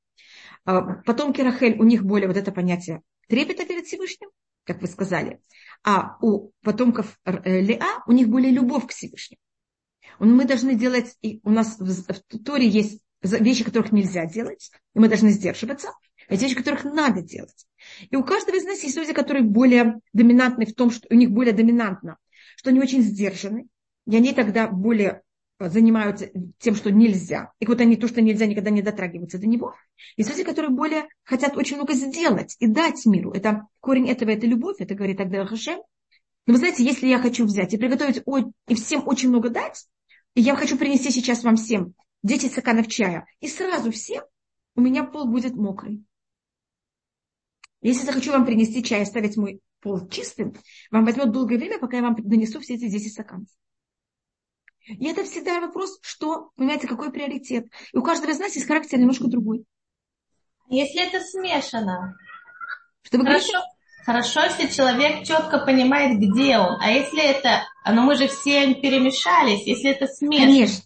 [0.66, 4.28] А, потомки Рахель, у них более вот это понятие трепета перед Всевышним,
[4.64, 5.40] как вы сказали.
[5.82, 9.40] А у потомков э, Леа у них более любовь к Всевышнему.
[10.18, 15.08] Мы должны делать, и у нас в Торе есть вещи, которых нельзя делать, и мы
[15.08, 15.92] должны сдерживаться,
[16.28, 17.66] а вещи, которых надо делать.
[18.10, 21.30] И у каждого из нас есть люди, которые более доминантны в том, что у них
[21.30, 22.18] более доминантно,
[22.56, 23.66] что они очень сдержаны,
[24.06, 25.22] и они тогда более
[25.60, 27.52] занимаются тем, что нельзя.
[27.58, 29.74] И вот они то, что нельзя, никогда не дотрагиваются до него.
[30.16, 33.30] Есть люди, которые более хотят очень много сделать и дать миру.
[33.32, 35.80] Это корень этого, это любовь, это говорит тогда Хашем.
[36.46, 38.22] Но вы знаете, если я хочу взять и приготовить
[38.68, 39.86] и всем очень много дать,
[40.34, 44.24] и я хочу принести сейчас вам всем 10 стаканов чая, и сразу всем,
[44.76, 46.04] у меня пол будет мокрый.
[47.80, 50.54] Если я хочу вам принести чай и оставить мой пол чистым,
[50.90, 53.48] вам возьмет долгое время, пока я вам донесу все эти 10 стаканов.
[54.86, 57.66] И это всегда вопрос, что, понимаете, какой приоритет.
[57.92, 59.64] И у каждого из нас есть характер немножко другой.
[60.68, 62.16] Если это смешано.
[63.02, 63.52] Что вы Хорошо.
[63.52, 63.74] Говорите?
[64.04, 66.78] Хорошо, если человек четко понимает, где он.
[66.80, 70.46] А если это, но мы же все перемешались, если это смешано.
[70.46, 70.84] Конечно.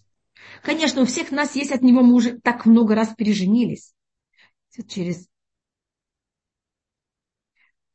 [0.63, 3.93] Конечно, у всех нас есть от него, мы уже так много раз переженились.
[4.87, 5.27] Через...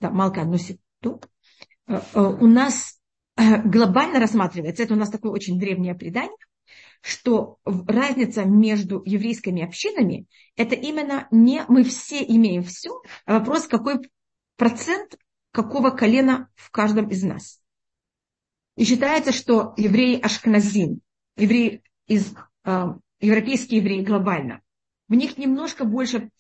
[0.01, 1.23] Да, Малка, одну секунду.
[1.87, 3.01] Э, э, у нас
[3.65, 6.37] глобально рассматривается, это у нас такое очень древнее предание,
[7.01, 14.01] что разница между еврейскими общинами, это именно не мы все имеем все, а вопрос, какой
[14.57, 15.17] процент
[15.53, 17.61] какого колена в каждом из нас.
[18.77, 21.01] И считается, что евреи Ашкназин,
[21.37, 22.87] евреи из э,
[23.21, 24.63] европейские евреи глобально,
[25.09, 26.31] в них немножко больше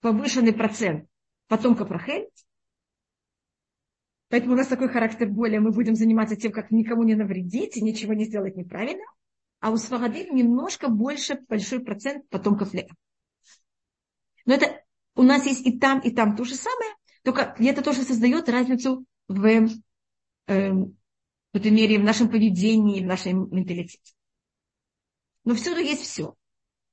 [0.00, 1.06] повышенный процент
[1.48, 2.28] потомков Рахель.
[4.30, 7.82] Поэтому у нас такой характер более, мы будем заниматься тем, как никому не навредить и
[7.82, 9.04] ничего не сделать неправильно.
[9.58, 12.88] А у Сфарадим немножко больше, большой процент потомков Лея.
[14.46, 14.82] Но это
[15.16, 16.92] у нас есть и там, и там то же самое,
[17.24, 19.68] только это тоже создает разницу в, э,
[20.46, 20.94] в
[21.52, 24.14] этой мере в нашем поведении, в нашем менталитете.
[25.44, 26.36] Но всюду есть все.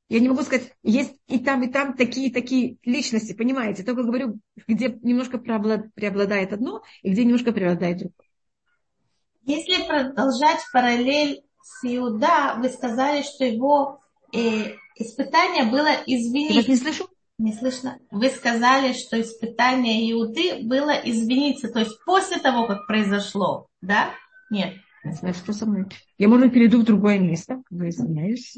[0.10, 3.84] Я не могу сказать, есть и там, и там такие, такие личности, понимаете?
[3.84, 8.28] Только говорю, где немножко преобладает одно, и где немножко преобладает другое.
[9.44, 14.00] Если продолжать параллель с Иуда, вы сказали, что его
[14.34, 16.52] э, испытание было извинить.
[16.52, 17.10] Я вас не слышу?
[17.38, 18.00] Не слышно.
[18.10, 24.12] Вы сказали, что испытание Иуды было извиниться, то есть после того, как произошло, да?
[24.50, 24.74] Нет.
[25.04, 25.86] Не знаю, что со мной.
[26.18, 27.62] Я, может, перейду в другое место.
[27.70, 28.56] Вы извиняюсь.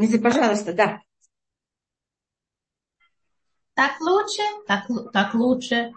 [0.00, 1.02] Извините, пожалуйста, да.
[3.74, 4.42] Так лучше?
[4.66, 5.92] Так, так лучше.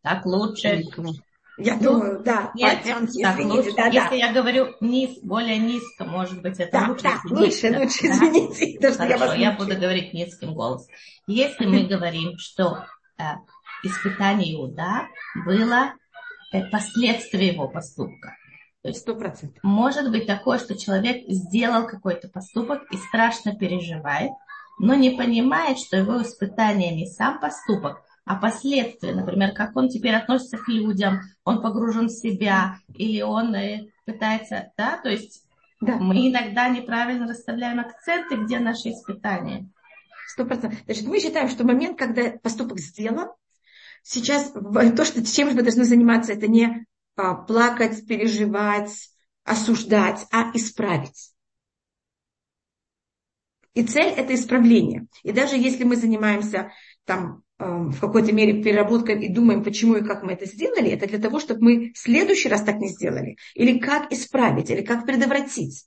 [0.00, 0.82] Так лучше.
[1.58, 2.50] Я думаю, да.
[2.54, 4.14] Нет, пойдемте, так, извините, лучше, да, если да.
[4.14, 7.02] я говорю низ, более низко, может быть, это да, лучше.
[7.02, 8.78] Да, лучше, лучше, извините.
[8.80, 10.92] Хорошо, я, вас я буду говорить низким голосом.
[11.26, 12.86] Если мы говорим, что
[13.18, 13.22] э,
[13.82, 15.08] испытание Иуда
[15.44, 15.92] было
[16.52, 18.34] э, последствием его поступка.
[18.84, 19.60] То есть, 100%.
[19.62, 24.32] Может быть такое, что человек сделал какой-то поступок и страшно переживает,
[24.78, 30.14] но не понимает, что его испытание не сам поступок, а последствия, например, как он теперь
[30.14, 35.44] относится к людям, он погружен в себя, или он э, пытается, да, то есть
[35.80, 35.96] да.
[35.96, 39.66] мы иногда неправильно расставляем акценты, где наши испытания.
[40.28, 40.80] Сто процентов.
[40.84, 43.30] Значит, мы считаем, что момент, когда поступок сделан,
[44.02, 46.84] сейчас то, что, чем мы должны заниматься, это не
[47.16, 49.10] плакать, переживать,
[49.44, 51.32] осуждать, а исправить.
[53.74, 55.06] И цель– это исправление.
[55.22, 56.70] И даже если мы занимаемся
[57.04, 61.06] там Эм, в какой-то мере переработкой и думаем, почему и как мы это сделали, это
[61.06, 63.36] для того, чтобы мы в следующий раз так не сделали.
[63.54, 65.86] Или как исправить, или как предотвратить.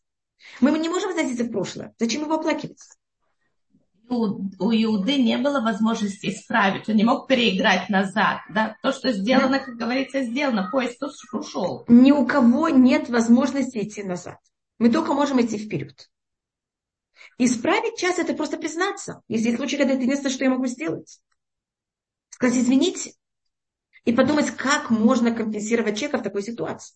[0.61, 1.93] Мы не можем относиться в прошлое.
[1.99, 2.79] Зачем его оплакивать?
[4.09, 6.87] У, Иуды не было возможности исправить.
[6.89, 8.39] Он не мог переиграть назад.
[8.49, 8.77] Да?
[8.81, 10.69] То, что сделано, как говорится, сделано.
[10.71, 11.01] Поезд
[11.33, 11.83] ушел.
[11.87, 14.37] Ни у кого нет возможности идти назад.
[14.79, 16.09] Мы только можем идти вперед.
[17.37, 19.21] Исправить час– это просто признаться.
[19.27, 21.19] Если есть случай, когда это единственное, что я могу сделать
[22.37, 23.13] сказать, извините,
[24.05, 26.95] и подумать, как можно компенсировать человека в такой ситуации.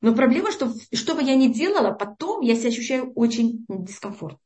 [0.00, 4.38] Но проблема, что что бы я ни делала, потом я себя ощущаю очень дискомфортно.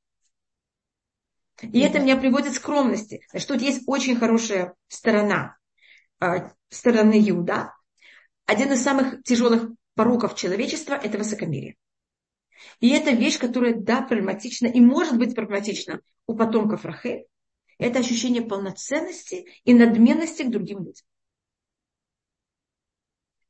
[1.62, 3.24] И это меня приводит к скромности.
[3.36, 5.56] Что тут есть очень хорошая сторона,
[6.20, 7.74] а, стороны Иуда.
[8.46, 11.76] Один из самых тяжелых пороков человечества– это высокомерие.
[12.80, 17.26] И это вещь, которая, да, проблематична и может быть проблематична у потомков Рахель.
[17.78, 21.06] Это ощущение полноценности и надменности к другим людям.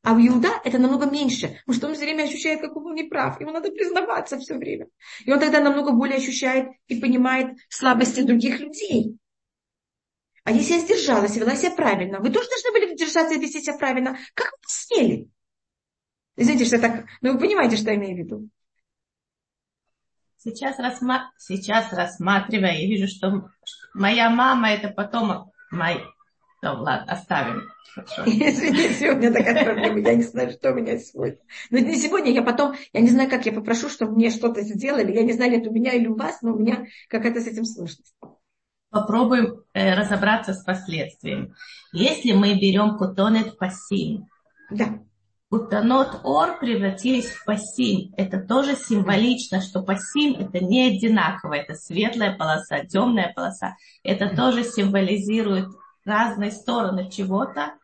[0.05, 3.05] А у Иуда это намного меньше, потому что он все время ощущает, как он не
[3.05, 3.40] прав.
[3.40, 4.88] Ему надо признаваться все время.
[5.25, 9.17] И он тогда намного более ощущает и понимает слабости других людей.
[10.45, 13.62] А если я сдержалась и вела себя правильно, вы тоже должны были держаться и вести
[13.62, 14.19] себя правильно.
[14.35, 15.31] Как вы посмели?
[16.37, 17.07] Извините, что я так...
[17.23, 18.49] Ну, вы понимаете, что я имею в виду.
[20.37, 21.33] Сейчас, рассма...
[21.38, 23.49] Сейчас рассматривая, я вижу, что
[23.95, 26.05] моя мама это потомок мой.
[26.64, 27.70] Ну, ладно, оставим.
[28.24, 29.98] Извините, у меня такая проблема.
[30.00, 31.38] Я не знаю, что у меня сегодня.
[31.70, 35.12] Но не сегодня, я потом, я не знаю, как я попрошу, чтобы мне что-то сделали.
[35.12, 37.66] Я не знаю, это у меня или у вас, но у меня какая-то с этим
[37.66, 38.14] сложность.
[38.88, 41.53] Попробуем э, разобраться с последствиями.
[41.92, 44.27] Если мы берем кутонет пассин,
[44.70, 45.00] да.
[45.50, 48.14] кутонот ор превратились в пассин.
[48.16, 51.53] Это тоже символично, что пассин это не одинаково.
[51.53, 53.77] Это светлая полоса, темная полоса.
[54.03, 55.68] Это тоже символизирует
[56.05, 57.79] разные стороны чего-то.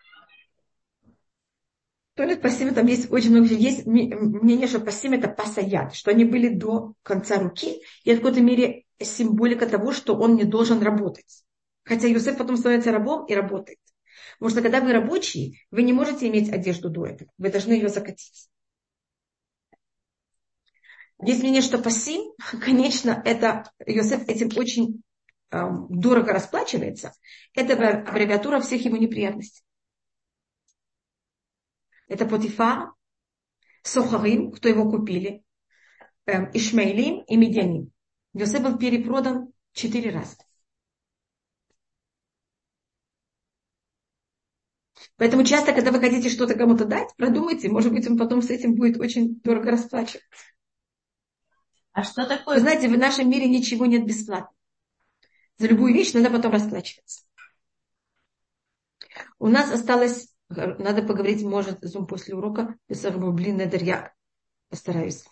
[2.14, 6.48] Туалет пассим, там есть очень много, есть мнение, что пассим это пасаят, что они были
[6.48, 11.44] до конца руки, и в какой-то мере символика того, что он не должен работать.
[11.84, 13.78] Хотя Юсеф потом становится рабом и работает.
[14.38, 17.30] Потому что когда вы рабочий, вы не можете иметь одежду до этого.
[17.38, 18.48] Вы должны ее закатить.
[21.22, 22.32] Есть мнение, что пассим,
[22.64, 25.02] конечно, это Йосеф этим очень
[25.50, 27.12] дорого расплачивается,
[27.54, 29.62] это аббревиатура всех его неприятностей.
[32.06, 32.92] Это Потифар,
[33.82, 35.42] Сохарим, кто его купили,
[36.26, 37.92] эм, Ишмаилим и Медианим.
[38.34, 40.36] Йосеф был перепродан четыре раза.
[45.16, 48.74] Поэтому часто, когда вы хотите что-то кому-то дать, продумайте, может быть, он потом с этим
[48.74, 50.44] будет очень дорого расплачиваться.
[51.92, 52.56] А что такое?
[52.56, 54.50] Вы знаете, в нашем мире ничего нет бесплатно.
[55.60, 57.20] За любую вещь надо потом расплачиваться.
[59.38, 64.10] У нас осталось, надо поговорить, может, зум после урока, блин, это я
[64.70, 65.26] постараюсь.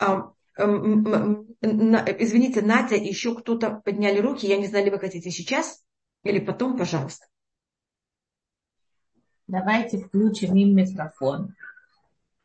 [0.00, 5.84] А, извините, Надя еще кто-то подняли руки, я не знаю, ли вы хотите сейчас
[6.24, 7.28] или потом, пожалуйста.
[9.46, 11.54] Давайте включим им микрофон.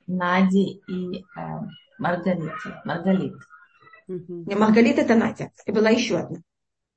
[0.05, 1.23] Нади и э,
[1.97, 2.79] Маргарите.
[2.85, 3.33] Маргалит.
[4.07, 5.51] Маргалит это Надя.
[5.65, 6.43] И была еще одна.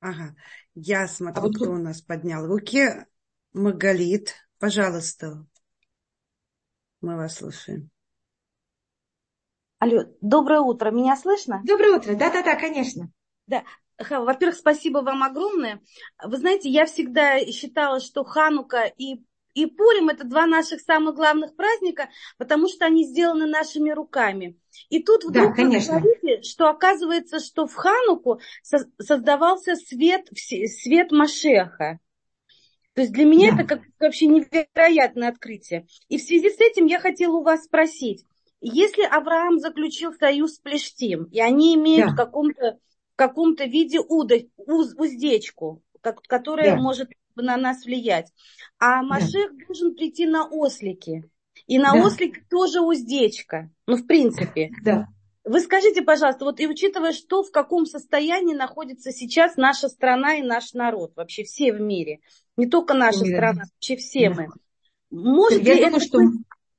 [0.07, 0.35] Ага,
[0.73, 1.55] я смотрю, а вот...
[1.55, 3.05] кто у нас поднял руки.
[3.51, 5.45] Магалит, пожалуйста.
[7.01, 7.89] Мы вас слушаем.
[9.79, 11.61] Алло, доброе утро, меня слышно?
[11.65, 13.11] Доброе утро, да-да-да, конечно.
[13.47, 13.63] Да,
[13.99, 15.81] во-первых, спасибо вам огромное.
[16.23, 19.25] Вы знаете, я всегда считала, что Ханука и
[19.57, 24.55] и Пурим– это два наших самых главных праздника, потому что они сделаны нашими руками.
[24.89, 25.95] И тут вдруг да, конечно.
[25.95, 31.99] вы говорите, что оказывается, что в Хануку создавался свет, свет Машеха.
[32.93, 33.63] То есть для меня да.
[33.63, 35.87] это как вообще невероятное открытие.
[36.07, 38.25] И в связи с этим я хотела у вас спросить,
[38.61, 42.13] если Авраам заключил союз с Плештим, и они имеют да.
[42.13, 42.77] в каком-то
[43.15, 46.81] каком-то виде уда, уз, уздечку, как, которая да.
[46.81, 47.09] может
[47.43, 48.31] на нас влиять.
[48.79, 49.65] А Машех да.
[49.65, 51.23] должен прийти на ослике.
[51.65, 52.05] И на да.
[52.05, 53.69] ослике тоже уздечка.
[53.87, 54.71] Ну, в принципе.
[54.83, 55.07] Да.
[55.43, 60.41] Вы скажите, пожалуйста, вот и учитывая, что в каком состоянии находится сейчас наша страна и
[60.41, 62.19] наш народ, вообще все в мире,
[62.57, 63.25] не только наша да.
[63.25, 64.35] страна, вообще все да.
[64.35, 64.47] мы.
[65.09, 66.19] Может Я ли думаю, это что...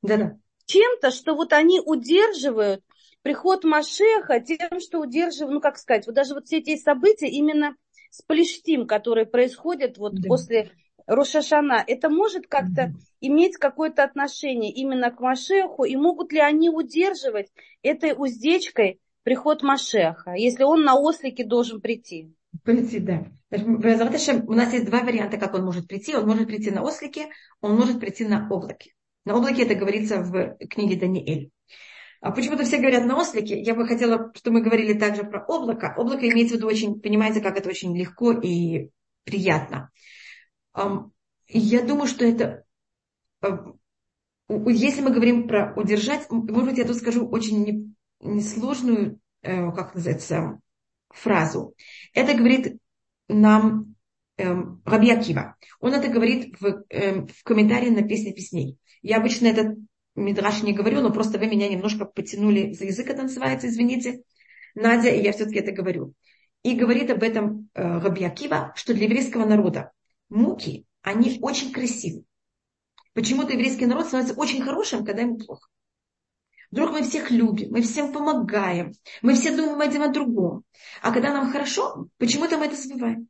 [0.02, 0.36] да.
[0.66, 2.82] чем-то, что вот они удерживают
[3.22, 7.74] приход Машеха тем, что удерживают, ну как сказать, вот даже вот все эти события именно
[8.10, 10.28] с Плештим, которые происходят вот да.
[10.28, 10.70] после
[11.06, 12.92] Рошашана, это может как-то да.
[13.20, 17.48] иметь какое-то отношение именно к Машеху, и могут ли они удерживать
[17.82, 22.34] этой уздечкой приход Машеха, если он на ослике должен прийти?
[22.62, 23.26] Прийти, да.
[23.50, 26.14] У нас есть два варианта, как он может прийти.
[26.14, 27.28] Он может прийти на ослике,
[27.60, 28.92] он может прийти на облаке.
[29.24, 31.50] На облаке это говорится в книге Даниэль.
[32.20, 33.60] А почему-то все говорят на ослике.
[33.60, 35.94] Я бы хотела, чтобы мы говорили также про облако.
[35.96, 38.90] Облако имеется в виду очень, понимаете, как это очень легко и
[39.24, 39.90] приятно.
[41.48, 42.64] Я думаю, что это,
[44.48, 50.60] если мы говорим про удержать, может быть, я тут скажу очень несложную, э, как называется,
[51.10, 51.74] фразу.
[52.12, 52.78] Это говорит
[53.28, 53.94] нам
[54.36, 55.56] эм, Раби Акива.
[55.80, 58.78] Он это говорит в, эм, в комментарии на песне песней.
[59.02, 59.76] Я обычно это
[60.18, 64.22] Мидраш не говорю, но просто вы меня немножко потянули за язык, это называется, извините.
[64.74, 66.14] Надя, и я все-таки это говорю.
[66.62, 69.92] И говорит об этом э, Раби Акива, что для еврейского народа
[70.28, 72.24] муки, они очень красивы.
[73.14, 75.68] Почему-то еврейский народ становится очень хорошим, когда ему плохо.
[76.70, 78.92] Вдруг мы всех любим, мы всем помогаем,
[79.22, 80.64] мы все думаем один о другом.
[81.00, 83.28] А когда нам хорошо, почему-то мы это забываем.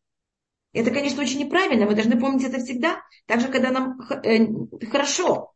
[0.72, 4.46] Это, конечно, очень неправильно, мы должны помнить это всегда, также когда нам э,
[4.90, 5.52] хорошо.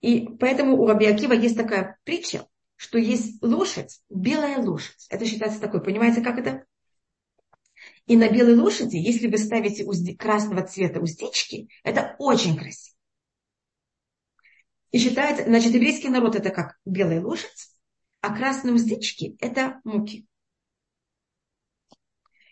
[0.00, 2.46] И поэтому у Раби Акива есть такая притча,
[2.76, 5.06] что есть лошадь, белая лошадь.
[5.10, 6.64] Это считается такой, понимаете, как это?
[8.06, 12.96] И на белой лошади, если вы ставите узде, красного цвета уздечки, это очень красиво.
[14.90, 17.68] И считается, значит, еврейский народ это как белая лошадь,
[18.20, 20.26] а красные уздечки это муки.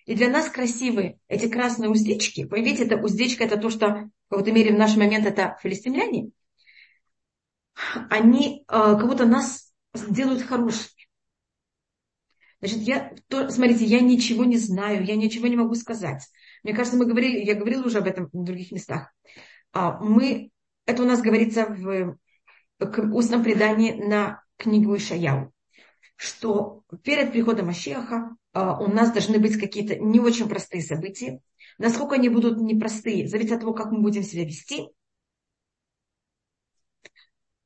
[0.04, 2.44] И для нас красивые эти красные уздечки.
[2.44, 6.30] Понимаете, это уздечка, это то, что в какой-то мере в наш момент это филистимляне.
[8.10, 9.72] Они э, будто нас
[10.08, 10.96] делают хорошими.
[12.60, 16.26] Значит, я, то, смотрите, я ничего не знаю, я ничего не могу сказать.
[16.62, 19.12] Мне кажется, мы говорили, я говорила уже об этом в других местах.
[19.72, 20.50] А, мы,
[20.86, 22.16] это у нас говорится в,
[22.78, 25.52] в устном предании на книгу Ишаяу,
[26.16, 31.40] что перед приходом Ашеха а, у нас должны быть какие-то не очень простые события.
[31.78, 34.88] Насколько они будут непростые, зависит от того, как мы будем себя вести.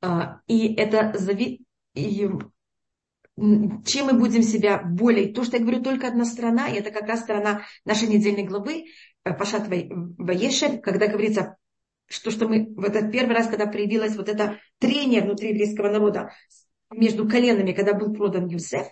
[0.01, 1.63] А, и это зави...
[1.95, 2.53] чем
[3.37, 5.33] мы будем себя более...
[5.33, 8.87] То, что я говорю, только одна сторона, и это как раз сторона нашей недельной главы,
[9.25, 11.57] э, Пашат Ваешель, когда говорится,
[12.07, 16.33] что, что мы в этот первый раз, когда проявилось вот это трение внутри еврейского народа
[16.91, 18.89] между коленами, когда был продан Юсеф,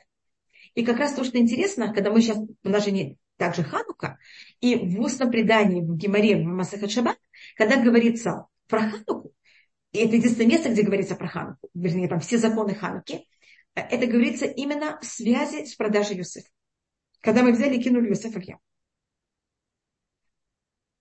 [0.74, 4.18] и как раз то, что интересно, когда мы сейчас, у нас же не также Ханука,
[4.60, 7.18] и в устном предании в Гимаре, в Масахат Шаббат,
[7.56, 9.32] когда говорится про Хануку,
[9.92, 13.26] и это единственное место, где говорится про Хануку, вернее, там все законы Хануки,
[13.74, 16.48] это говорится именно в связи с продажей Юсефа.
[17.20, 18.60] Когда мы взяли и кинули Юсефа в яму.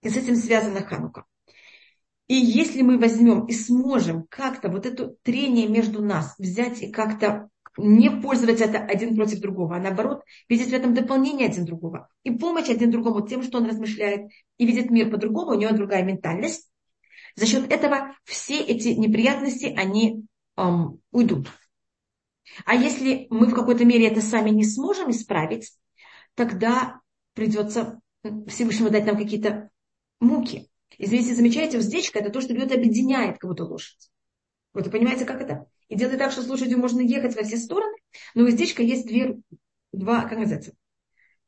[0.04, 1.26] И с этим связана Ханука.
[2.28, 7.50] И если мы возьмем и сможем как-то вот это трение между нас взять и как-то
[7.78, 12.32] не пользоваться это один против другого, а наоборот, видеть в этом дополнение один другого и
[12.32, 16.70] помощь один другому тем, что он размышляет и видит мир по-другому, у него другая ментальность.
[17.38, 20.26] За счет этого все эти неприятности, они
[20.58, 21.52] эм, уйдут.
[22.66, 25.72] А если мы в какой-то мере это сами не сможем исправить,
[26.34, 27.00] тогда
[27.34, 28.02] придется
[28.48, 29.70] Всевышнему дать нам какие-то
[30.20, 30.68] муки.
[30.98, 34.10] Извините, замечаете, уздечка– это то, что берет объединяет кого-то лошадь.
[34.74, 35.68] Вот вы понимаете, как это?
[35.90, 37.96] И делает так, что с лошадью можно ехать во все стороны,
[38.34, 39.38] но у уздечка есть две,
[39.92, 40.74] два, как называется?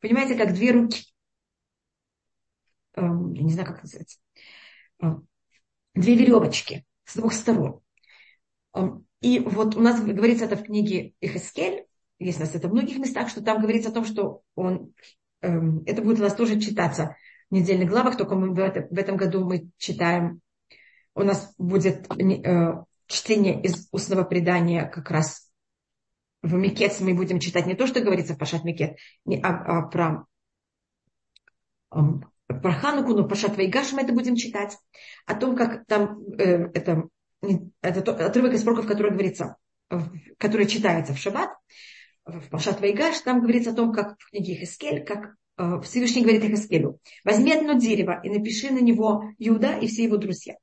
[0.02, 1.04] Понимаете, как две руки.
[2.94, 4.20] Эм, я не знаю, как называется.
[6.00, 7.82] Эм, две веревочки с двух сторон.
[8.74, 11.86] Эм, и вот у нас говорится это в книге Эхескель,
[12.20, 14.94] есть у нас это в многих местах, что там говорится о том, что он,
[15.42, 17.16] эм, это будет у нас тоже читаться
[17.50, 20.42] в недельных главах, только мы в, это, в этом году мы читаем,
[21.16, 25.50] у нас будет э, чтение из устного предания как раз
[26.42, 28.98] в Микец мы будем читать не то, что говорится в Пашат Микет,
[29.44, 30.26] а, а про,
[32.50, 34.78] э, про Хануку, но Пашат Вайгаш мы это будем читать,
[35.26, 37.08] о том, как там э, это
[37.82, 39.56] это отрывок из пророков, который говорится,
[40.38, 41.50] который читается в Шаббат,
[42.26, 46.44] в Пашат Вайгаш, там говорится о том, как в книге Хескель, как э, Всевышний говорит
[46.44, 50.56] Хескелю, возьми одно дерево и напиши на него Иуда и все его друзья.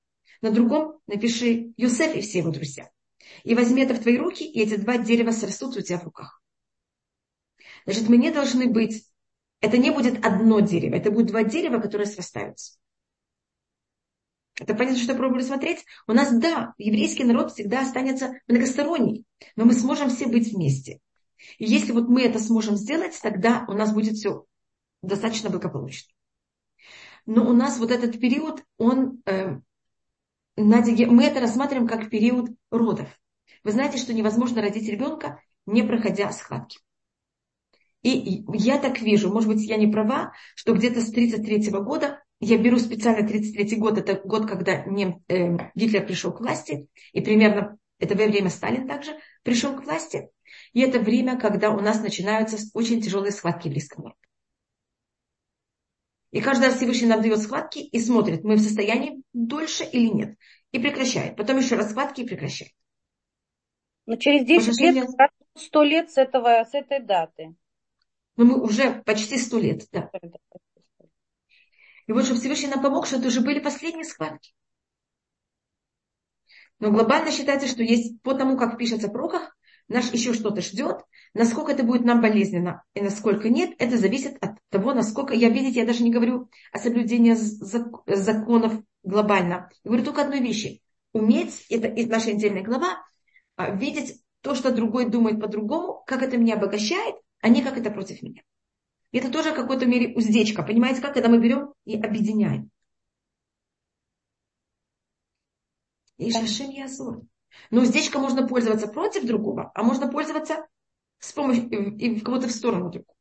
[0.42, 2.90] На другом напиши Юсеф и все его друзья.
[3.42, 6.40] И возьми это в твои руки, и эти два дерева срастут у тебя в руках.
[7.84, 9.04] Значит, мы не должны быть,
[9.60, 12.78] это не будет одно дерево, это будет два дерева, которые срастаются.
[14.58, 15.84] Это понятно, что я пробую смотреть.
[16.06, 21.00] У нас, да, еврейский народ всегда останется многосторонний, но мы сможем все быть вместе.
[21.58, 24.46] И если вот мы это сможем сделать, тогда у нас будет все
[25.02, 26.10] достаточно благополучно.
[27.26, 29.58] Но у нас вот этот период, он, э,
[30.56, 33.08] мы это рассматриваем как период родов.
[33.62, 36.78] Вы знаете, что невозможно родить ребенка, не проходя схватки.
[38.06, 42.56] И я так вижу, может быть, я не права, что где-то с 1933 года я
[42.56, 47.78] беру специально 33 год, это год, когда нем, э, Гитлер пришел к власти, и примерно
[47.98, 50.28] это время Сталин также пришел к власти.
[50.72, 54.20] И это время, когда у нас начинаются очень тяжелые схватки в близком народе.
[56.30, 60.38] И каждый раз Всевышний нам дает схватки и смотрит, мы в состоянии дольше или нет.
[60.70, 61.34] И прекращает.
[61.34, 62.70] Потом еще раз схватки и прекращает.
[64.06, 65.08] Но через 10 лет,
[65.56, 67.56] 100 лет с, этого, с этой даты.
[68.36, 70.10] Ну, мы уже почти 100 лет, да.
[72.06, 74.52] И вот, чтобы Всевышний нам помог, что это уже были последние схватки.
[76.78, 79.56] Но глобально считается, что есть по тому, как пишется в пророках,
[79.88, 84.58] нас еще что-то ждет, насколько это будет нам болезненно и насколько нет, это зависит от
[84.68, 87.34] того, насколько, я, видите, я даже не говорю о соблюдении
[88.14, 89.70] законов глобально.
[89.84, 90.82] Я говорю только одной вещи.
[91.12, 92.98] Уметь, это наша отдельная глава,
[93.54, 97.90] а, видеть то, что другой думает по-другому, как это меня обогащает, а не как это
[97.90, 98.42] против меня.
[99.12, 100.62] И это тоже в какой-то мере уздечка.
[100.62, 102.70] Понимаете, как когда мы берем и объединяем.
[106.18, 107.22] И шашим язор.
[107.70, 110.66] Но уздечка можно пользоваться против другого, а можно пользоваться
[111.18, 113.16] с помощью и в кого-то в сторону другого.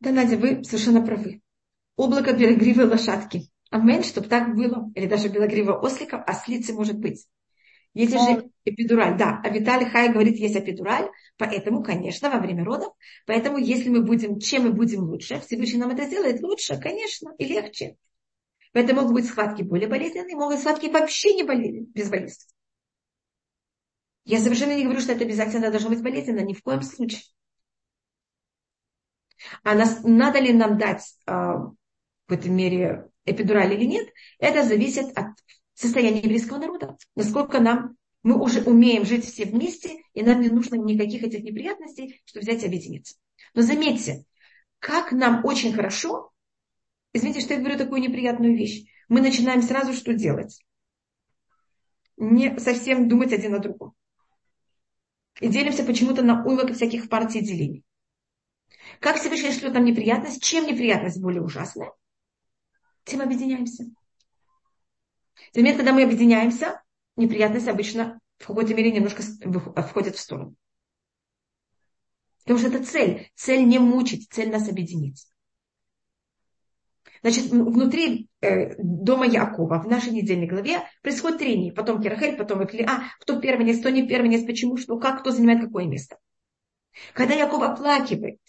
[0.00, 1.42] Да, Надя, вы совершенно правы.
[1.96, 3.50] Облако белогривой лошадки.
[3.70, 4.90] Амен, чтобы так было.
[4.94, 7.26] Или даже белогривого ослика, ослицы может быть.
[7.94, 12.94] Если же эпидураль, да, а Виталий Хай говорит, есть эпидураль, поэтому, конечно, во время родов,
[13.26, 17.44] поэтому если мы будем, чем мы будем лучше, Всевышний нам это сделает лучше, конечно, и
[17.44, 17.96] легче.
[18.72, 22.46] Поэтому могут быть схватки более болезненные, могут быть схватки вообще не болезненные, без болезни.
[24.24, 27.20] Я совершенно не говорю, что это обязательно должно быть болезненно, ни в коем случае.
[29.64, 35.06] А нас, надо ли нам дать э, в этом мере эпидураль или нет, это зависит
[35.18, 35.26] от
[35.74, 36.96] состояние еврейского народа.
[37.14, 42.20] Насколько нам, мы уже умеем жить все вместе, и нам не нужно никаких этих неприятностей,
[42.24, 43.16] чтобы взять и объединиться.
[43.54, 44.24] Но заметьте,
[44.78, 46.30] как нам очень хорошо,
[47.12, 50.60] извините, что я говорю такую неприятную вещь, мы начинаем сразу что делать?
[52.16, 53.94] Не совсем думать один о другом.
[55.40, 57.84] И делимся почему-то на уймок всяких партий делений.
[59.00, 60.42] Как Всевышний шлет нам неприятность?
[60.42, 61.92] Чем неприятность более ужасная?
[63.04, 63.86] Тем объединяемся.
[65.52, 66.82] Тем момент, когда мы объединяемся,
[67.16, 69.22] неприятность обычно в какой-то мере немножко
[69.82, 70.54] входит в сторону.
[72.42, 73.30] Потому что это цель.
[73.34, 75.26] Цель не мучить, цель нас объединить.
[77.22, 81.72] Значит, внутри э, дома Якова, в нашей недельной главе, происходит трение.
[81.72, 82.82] Потом Керахель, потом Экли.
[82.82, 86.18] А, кто первенец, кто не первенец, почему, что, как, кто занимает какое место.
[87.14, 88.40] Когда Яков оплакивает,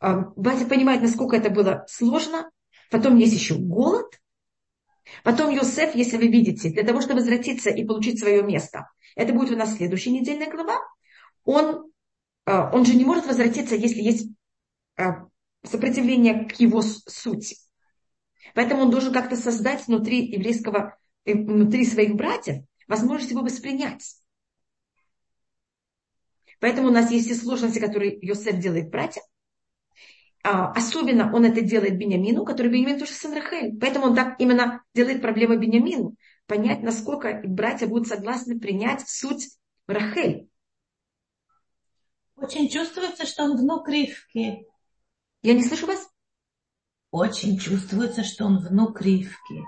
[0.00, 2.50] э, батя понимает, насколько это было сложно.
[2.90, 4.06] Потом есть еще голод.
[5.24, 9.50] Потом Йосеф, если вы видите, для того, чтобы возвратиться и получить свое место, это будет
[9.50, 10.78] у нас следующая недельная глава,
[11.44, 11.90] он,
[12.46, 14.28] э, он же не может возвратиться, если есть
[14.96, 15.04] э,
[15.64, 17.56] сопротивление к его сути.
[18.54, 24.16] Поэтому он должен как-то создать внутри еврейского, э, внутри своих братьев возможность его воспринять.
[26.60, 29.24] Поэтому у нас есть все сложности, которые Йосеф делает братьям.
[30.44, 33.78] А, особенно он это делает Бениамину, который Бениамин тоже сын Рахель.
[33.78, 36.16] Поэтому он так именно делает проблему Бениамину.
[36.46, 39.50] Понять, насколько братья будут согласны принять суть
[39.86, 40.48] Рахель.
[42.36, 44.64] Очень чувствуется, что он внук Ривки.
[45.42, 46.08] Я не слышу вас?
[47.10, 49.64] Очень чувствуется, что он внук Ривки.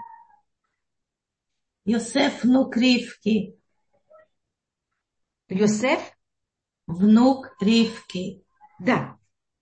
[1.84, 3.58] Йосеф внук Ривки.
[5.48, 6.00] Йосеф?
[6.86, 8.44] Внук Ривки.
[8.78, 9.18] Да,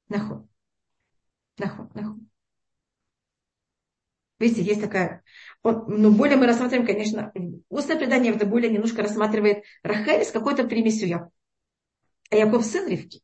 [0.08, 0.47] наход.
[1.58, 2.28] Нахуй, нахуй.
[4.38, 5.24] Видите, есть такая...
[5.64, 7.32] но ну, более мы рассматриваем, конечно,
[7.68, 11.32] устное предание это более немножко рассматривает Рахель с какой-то примесью Яков.
[12.30, 13.20] А Яков сын Ривки.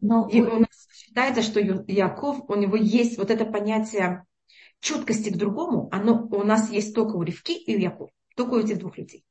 [0.00, 4.26] Но и у нас считается, что Яков, у него есть вот это понятие
[4.80, 8.58] чуткости к другому, оно у нас есть только у Ривки и у Якова, только у
[8.58, 9.24] этих двух людей.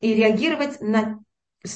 [0.00, 1.23] И реагировать на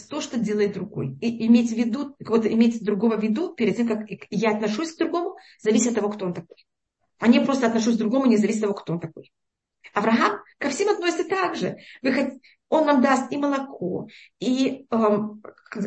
[0.08, 1.16] то, что делает другой.
[1.20, 4.98] И иметь в виду, кого-то иметь другого в виду перед тем, как я отношусь к
[4.98, 6.66] другому, зависит от того, кто он такой.
[7.18, 9.32] А не просто отношусь к другому, не зависит от того, кто он такой.
[9.94, 11.78] Авраам ко всем относится так же.
[12.68, 14.08] Он нам даст и молоко,
[14.40, 15.42] и, эм,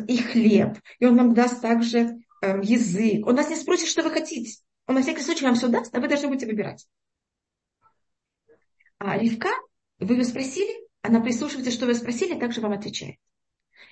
[0.08, 3.24] и хлеб, и он нам даст также эм, язык.
[3.24, 4.60] Он нас не спросит, что вы хотите.
[4.88, 6.86] Он на всякий случай вам все даст, а вы должны будете выбирать.
[8.98, 9.50] А Ривка,
[10.00, 13.16] вы ее спросили, она прислушивается, что вы спросили, также вам отвечает.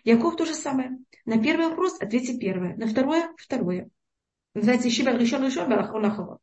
[0.05, 0.99] Яков то же самое.
[1.25, 3.91] На первый вопрос ответьте первое, на второе– второе.
[4.55, 6.39] Называется Ишива решен решен Барахон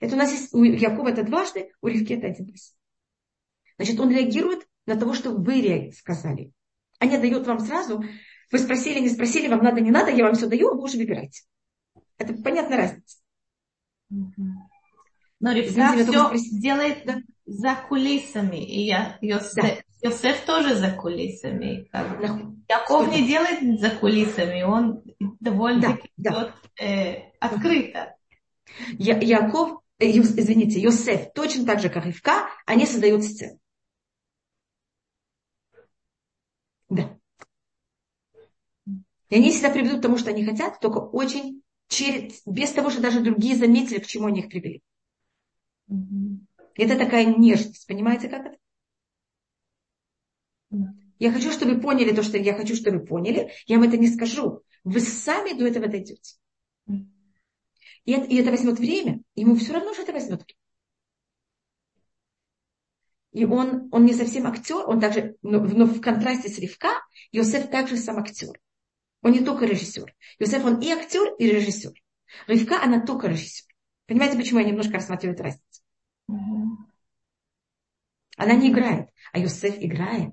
[0.00, 2.76] Это у нас есть, у Якова это дважды, у Ривки это один раз.
[3.76, 6.52] Значит, он реагирует на того, что вы сказали.
[6.98, 8.04] А не дает вам сразу,
[8.52, 11.42] вы спросили, не спросили, вам надо, не надо, я вам все даю, вы уже выбираете.
[12.18, 13.18] Это понятная разница.
[15.40, 17.20] Но Ривка все делает да.
[17.46, 18.56] За кулисами.
[18.56, 19.76] И я, Йосеф, да.
[20.02, 21.88] Йосеф тоже за кулисами.
[21.92, 22.52] Как да.
[22.68, 25.02] Яков не делает за кулисами, он
[25.40, 26.84] довольно-таки да, да.
[26.84, 28.16] э, открыто.
[28.98, 33.58] Я, Яков, э, извините, Йосеф, точно так же, как Ивка, они создают сцену.
[36.88, 37.16] Да.
[39.28, 43.00] И они всегда приведут к тому, что они хотят, только очень через, без того, что
[43.00, 44.82] даже другие заметили, к чему они их привели.
[45.90, 46.35] Mm-hmm.
[46.76, 47.86] Это такая нежность.
[47.86, 48.56] Понимаете, как это?
[51.18, 53.50] Я хочу, чтобы вы поняли то, что я хочу, чтобы вы поняли.
[53.66, 54.62] Я вам это не скажу.
[54.84, 56.36] Вы сами до этого дойдете.
[56.86, 59.22] И это, и это возьмет время.
[59.34, 60.60] Ему все равно, что это возьмет время.
[63.32, 66.88] И он, он не совсем актер, он также, но, но в контрасте с Ривка,
[67.32, 68.58] Йосеф также сам актер.
[69.22, 70.14] Он не только режиссер.
[70.38, 71.92] Йосеф, он и актер, и режиссер.
[72.46, 73.66] Ривка, она только режиссер.
[74.06, 75.82] Понимаете, почему я немножко рассматриваю разницу?
[78.36, 80.32] Она не играет, а Йосеф играет.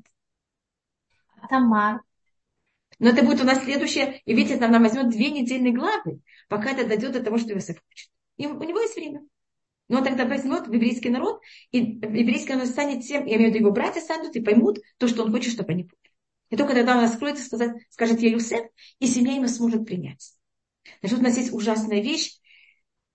[1.42, 2.02] А Тамар?
[3.00, 6.72] Но это будет у нас следующее, и видите, нам, нам возьмет две недельные главы, пока
[6.72, 8.10] это дойдет до того, что Йосеф хочет.
[8.38, 9.26] И у него есть время.
[9.90, 11.42] Но он тогда возьмет еврейский народ,
[11.72, 15.08] и еврейский народ станет тем, я имею в виду, его братья станут и поймут то,
[15.08, 16.12] что он хочет, чтобы они поняли.
[16.50, 18.66] И только тогда он раскроется, сказать, скажет я Юсеф,
[19.00, 20.34] и семья его сможет принять.
[21.02, 22.40] Значит, у нас есть ужасная вещь.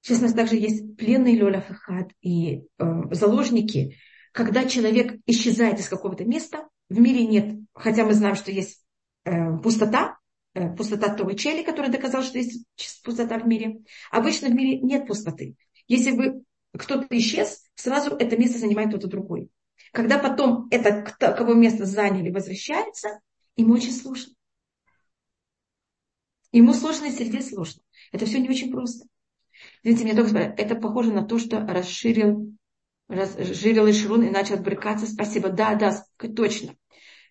[0.01, 3.97] Сейчас у нас также есть пленные Лёля Фахад и э, заложники.
[4.33, 8.85] Когда человек исчезает из какого-то места, в мире нет, хотя мы знаем, что есть
[9.25, 10.19] э, пустота,
[10.55, 12.67] э, пустота того Чели, который доказал, что есть
[13.03, 13.81] пустота в мире.
[14.11, 15.57] Обычно в мире нет пустоты.
[15.87, 16.43] Если бы
[16.77, 19.51] кто-то исчез, сразу это место занимает кто-то другой.
[19.93, 23.21] Когда потом это, кого место заняли, возвращается,
[23.57, 24.35] ему очень сложно.
[26.53, 27.83] Ему сложно и среде сложно.
[28.13, 29.07] Это все не очень просто.
[29.83, 32.57] Видите, мне только это похоже на то, что расширил,
[33.09, 35.07] расширил эшелон и начал отбрыкаться.
[35.07, 35.49] Спасибо.
[35.49, 36.05] Да, да,
[36.37, 36.75] точно.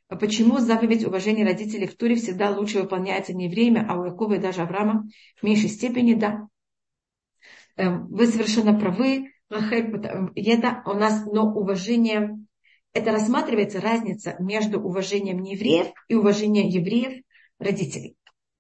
[0.09, 4.36] А почему заповедь уважения родителей в Туре всегда лучше выполняется не время, а у Якова
[4.36, 5.05] и даже Авраама
[5.39, 6.13] в меньшей степени?
[6.13, 6.47] Да.
[7.75, 12.38] Эм, вы совершенно правы, это у нас, но уважение,
[12.93, 17.23] это рассматривается разница между уважением неевреев и уважением евреев
[17.59, 18.15] родителей.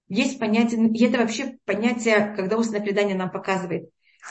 [0.09, 3.89] Есть понятие, и это вообще понятие, когда устное предание нам показывает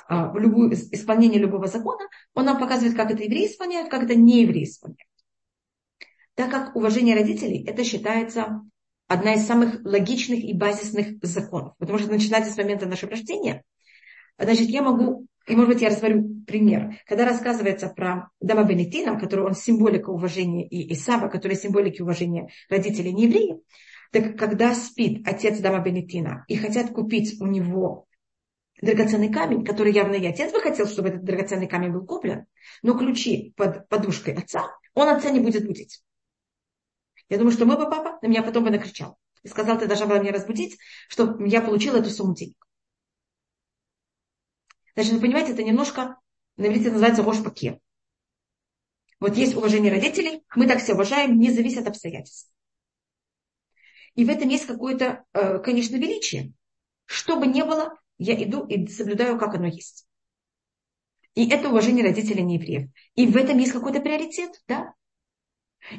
[0.08, 4.42] а, любую, исполнение любого закона, он нам показывает, как это евреи исполняют, как это не
[4.42, 5.00] евреи исполняют.
[6.34, 8.62] Так как уважение родителей, это считается
[9.08, 11.74] одна из самых логичных и базисных законов.
[11.78, 13.62] Потому что начинается с момента нашего рождения–
[14.38, 16.98] Значит, я могу, и может быть я рассмотрю пример.
[17.06, 23.12] Когда рассказывается про Дама Бенетина, который он символика уважения, и Исава, который символика уважения родителей
[23.12, 23.58] не евреев,
[24.12, 28.05] так когда спит отец Дама Бенетина и хотят купить у него
[28.82, 32.46] драгоценный камень, который явно и отец бы хотел, чтобы этот драгоценный камень был куплен,
[32.82, 36.02] но ключи под подушкой отца, он отца не будет будить.
[37.28, 39.18] Я думаю, что мой бы папа на меня потом бы накричал.
[39.42, 42.56] И сказал, ты должна была меня разбудить, чтобы я получила эту сумму денег.
[44.94, 46.18] Значит, вы понимаете, это немножко,
[46.56, 47.80] на иврите называется гошпаке.
[49.20, 52.50] Вот есть уважение родителей, мы так все уважаем, не зависит от обстоятельств.
[54.14, 56.52] И в этом есть какое-то, э, конечно, величие.
[57.04, 60.06] Что бы ни было, я иду и соблюдаю, как оно есть.
[61.34, 62.88] И это уважение родителей не евреев.
[63.14, 64.94] И в этом есть какой-то приоритет, да?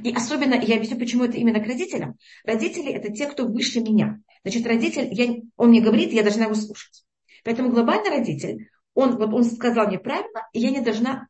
[0.04, 2.18] И особенно, я объясню, почему это именно к родителям.
[2.44, 4.20] Родители– это те, кто выше меня.
[4.44, 7.06] Значит, родитель, я, он мне говорит, я должна его слушать.
[7.44, 11.28] Поэтому глобальный родитель, он, вот он сказал мне правильно, и я не должна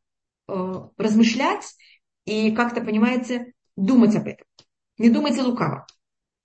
[0.47, 0.53] э,
[0.97, 1.65] размышлять
[2.25, 4.47] и как-то, понимаете, думать об этом.
[4.97, 5.85] Не думайте лукаво.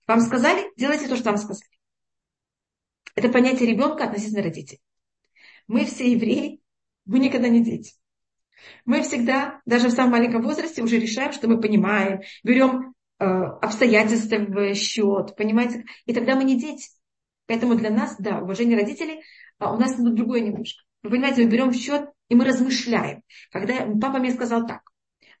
[0.05, 1.72] Вам сказали, делайте то, что вам сказали.
[3.15, 4.81] Это понятие ребенка относительно родителей.
[5.67, 6.61] Мы все евреи,
[7.05, 7.93] мы никогда не дети.
[8.85, 14.37] Мы всегда, даже в самом маленьком возрасте, уже решаем, что мы понимаем, берем э, обстоятельства
[14.37, 15.85] в счет, понимаете?
[16.05, 16.89] И тогда мы не дети.
[17.45, 19.21] Поэтому для нас, да, уважение родителей,
[19.59, 20.83] а у нас другое немножко.
[21.03, 23.21] Вы понимаете, мы берем в счет и мы размышляем.
[23.51, 24.81] Когда папа мне сказал так,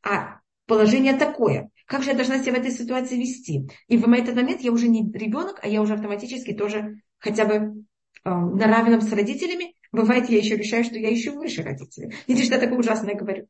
[0.03, 3.67] а положение такое, как же я должна себя в этой ситуации вести?
[3.87, 7.55] И в этот момент я уже не ребенок, а я уже автоматически тоже хотя бы
[7.55, 9.75] э, на равном с родителями.
[9.91, 12.13] Бывает, я еще решаю, что я еще выше родителей.
[12.27, 13.47] Видите, что я такое ужасное говорю.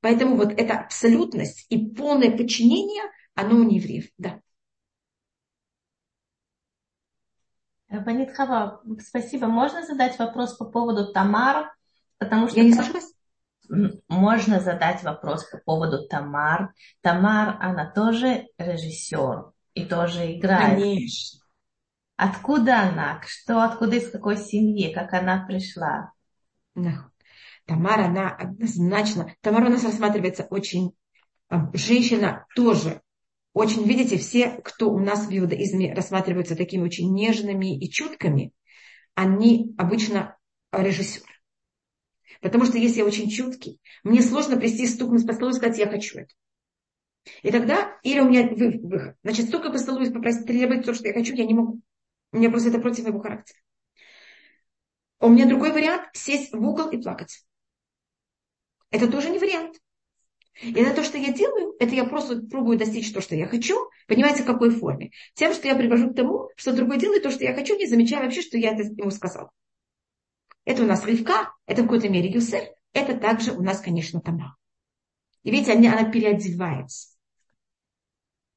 [0.00, 3.02] Поэтому вот эта абсолютность и полное подчинение,
[3.34, 4.40] оно у евреев, да.
[7.88, 9.46] Банит Хава, спасибо.
[9.46, 11.72] Можно задать вопрос по поводу Тамар?
[12.18, 13.12] Потому что Я не слышу вас.
[14.08, 16.72] Можно задать вопрос по поводу Тамар.
[17.00, 20.80] Тамар, она тоже режиссер и тоже играет.
[20.80, 21.45] Конечно.
[22.16, 23.20] Откуда она?
[23.26, 24.92] Что, откуда, из какой семьи?
[24.92, 26.12] Как она пришла?
[27.66, 29.34] Тамар, она однозначно...
[29.40, 30.92] Тамар у нас рассматривается очень...
[31.48, 33.02] А, женщина тоже
[33.56, 38.52] очень, видите, все, кто у нас в иудаизме рассматриваются такими очень нежными и чуткими,
[39.14, 40.36] они обычно
[40.72, 41.32] режиссеры.
[42.42, 45.86] Потому что если я очень чуткий, мне сложно прийти, стукнуть по столу и сказать, я
[45.86, 46.34] хочу это.
[47.42, 49.16] И тогда, или у меня выход.
[49.22, 51.80] Значит, стукать по столу и попросить требовать то, что я хочу, я не могу.
[52.36, 53.58] У меня просто это против моего характера.
[55.20, 57.42] У меня другой вариант– сесть в угол и плакать.
[58.90, 59.80] Это тоже не вариант.
[60.60, 63.88] И это то, что я делаю, это я просто пробую достичь то, что я хочу,
[64.06, 65.12] понимаете, в какой форме.
[65.32, 68.22] Тем, что я привожу к тому, что другой делает то, что я хочу, не замечая
[68.22, 69.50] вообще, что я это ему сказала.
[70.66, 74.58] Это у нас Ривка, это в какой-то мере Юсеф, это также у нас, конечно, Тама.
[75.42, 77.15] И видите, она, она переодевается.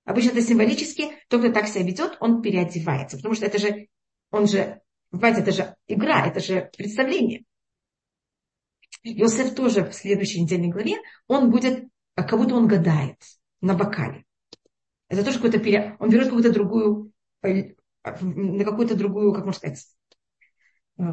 [0.10, 3.18] Обычно это символически, тот, кто так себя ведет, он переодевается.
[3.18, 3.90] Потому что это же,
[4.32, 4.82] он же,
[5.12, 7.44] понимаете, это же игра, это же представление.
[9.04, 10.96] Иосиф тоже в следующей недельной главе,
[11.28, 13.18] он будет, а, как будто он гадает
[13.62, 14.26] на бокале.
[15.10, 15.96] Это тоже какой-то пере...
[16.00, 17.12] Он берет какую-то другую,
[17.44, 19.86] э, на какую-то другую, как можно сказать,
[20.98, 21.04] э,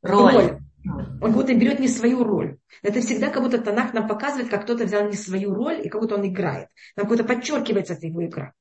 [0.00, 0.32] роль.
[0.32, 0.58] роль.
[0.84, 2.58] Он как будто берет не свою роль.
[2.82, 6.00] Это всегда как будто Танах нам показывает, как кто-то взял не свою роль, и как
[6.00, 6.68] будто он играет.
[6.96, 8.52] Нам как будто подчеркивается эта его игра.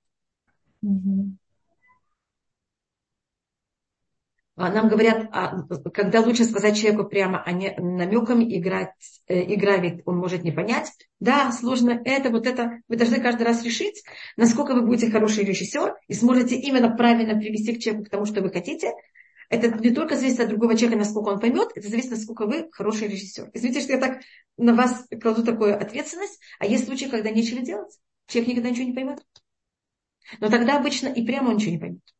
[4.57, 8.91] А, нам говорят, а, когда лучше сказать человеку прямо, а не намеками играть,
[9.27, 10.91] э, игра ведь он может не понять.
[11.19, 12.81] Да, сложно это, вот это.
[12.87, 14.03] Вы должны каждый раз решить,
[14.37, 18.41] насколько вы будете хороший режиссер и сможете именно правильно привести к человеку к тому, что
[18.41, 18.91] вы хотите.
[19.51, 23.09] Это не только зависит от другого человека, насколько он поймет, это зависит, насколько вы хороший
[23.09, 23.51] режиссер.
[23.53, 24.21] Извините, что я так
[24.55, 27.93] на вас кладу такую ответственность, а есть случаи, когда нечего делать.
[28.27, 29.19] Человек никогда ничего не поймет.
[30.39, 32.13] Но тогда обычно и прямо он ничего не поймет.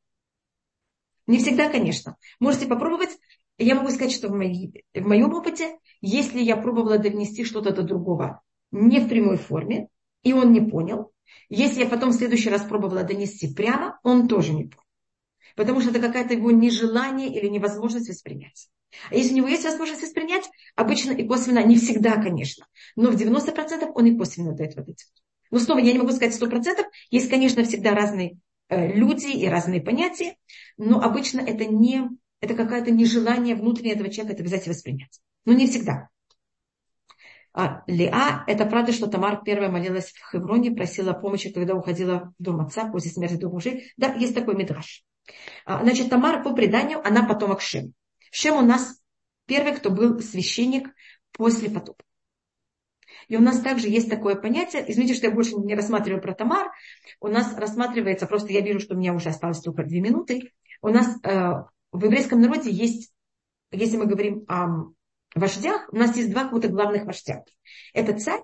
[1.26, 2.18] Не всегда, конечно.
[2.42, 3.18] Можете попробовать.
[3.58, 7.84] Я могу сказать, что в, моей, в моем опыте, если я пробовала донести что-то до
[7.84, 9.88] другого не в прямой форме,
[10.24, 11.14] и он не понял,
[11.48, 14.81] если я потом в следующий раз пробовала донести прямо, он тоже не понял.
[15.56, 18.70] Потому что это какое-то его нежелание или невозможность воспринять.
[19.10, 23.16] А если у него есть возможность воспринять, обычно и косвенно, не всегда, конечно, но в
[23.16, 25.08] 90% он и косвенно до этого дойдет.
[25.50, 28.38] Но снова я не могу сказать 100%, есть, конечно, всегда разные
[28.72, 30.38] Э, люди и разные понятия,
[30.78, 35.20] но обычно это не, это какое-то нежелание внутреннего этого человека это и воспринять.
[35.44, 36.08] Но не всегда.
[37.54, 42.42] А, Леа, это правда, что Тамар первая молилась в Хевроне, просила помощи, когда уходила в
[42.42, 43.92] дом отца после смерти двух мужей.
[43.98, 45.04] Да, есть такой мидраж.
[45.66, 47.94] А, значит, Тамар по преданию, она потомок Шем.
[48.32, 49.02] Шем у нас
[49.46, 50.90] первый, кто был священник
[51.32, 52.04] после потопа.
[53.28, 56.72] И у нас также есть такое понятие, извините, что я больше не рассматриваю про Тамар,
[57.20, 60.52] у нас рассматривается, просто я вижу, что у меня уже осталось только две минуты,
[60.82, 61.54] у нас э,
[61.92, 63.14] в еврейском народе есть,
[63.72, 64.92] если мы говорим о
[65.36, 67.44] вождях, у нас есть два каких-то главных вождя.
[67.94, 68.42] Это царь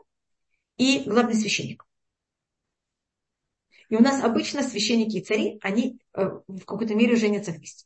[0.78, 1.87] и главный священник.
[3.90, 7.86] И у нас обычно священники и цари, они э, в какой-то мере женятся вместе.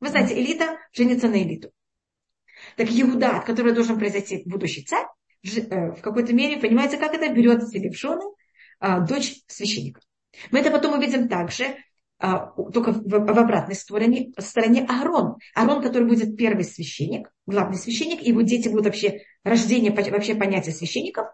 [0.00, 1.70] Вы знаете, элита женится на элиту.
[2.76, 5.06] Так Иуда, от которого должен произойти будущий царь,
[5.42, 8.24] Э, в какой-то мере, понимаете, как это берет себе в жены
[8.78, 10.00] а, дочь священника.
[10.50, 11.76] Мы это потом увидим также,
[12.18, 15.36] а, только в, обратной стороне, стороне Аарон.
[15.54, 21.26] Аарон, который будет первый священник, главный священник, его дети будут вообще рождение, вообще понятия священников.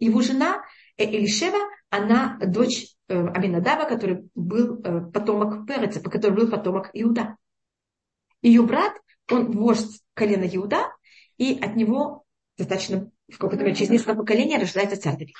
[0.00, 0.62] Его жена
[0.98, 1.58] Элишева,
[1.90, 4.82] она дочь э, Аминадава, который был
[5.12, 7.36] потомок Переца, который был потомок Иуда.
[8.42, 8.92] Ее брат,
[9.30, 10.92] он вождь колена Иуда,
[11.36, 12.24] и от него
[12.56, 15.34] достаточно в какое-то время, через несколько поколений рождается царь Давид.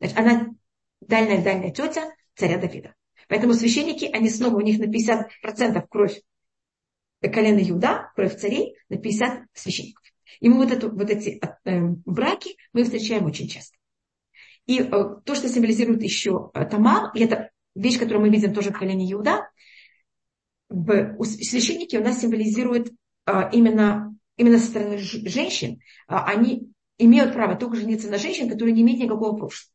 [0.00, 0.46] Значит, она
[1.00, 2.94] дальняя-дальняя тетя царя Давида.
[3.28, 6.20] Поэтому священники, они снова, у них на 50% кровь
[7.20, 10.02] колена Иуда, кровь царей, на 50 священников.
[10.40, 13.76] И мы вот, эту, вот эти э, браки мы встречаем очень часто.
[14.66, 18.70] И э, то, что символизирует еще э, Тамар, и это вещь, которую мы видим тоже
[18.70, 19.48] в колене Иуда,
[20.68, 22.92] священники у нас символизируют
[23.26, 28.72] э, именно именно со стороны женщин, а, они имеют право только жениться на женщин, которые
[28.72, 29.70] не имеют никакого прошлого.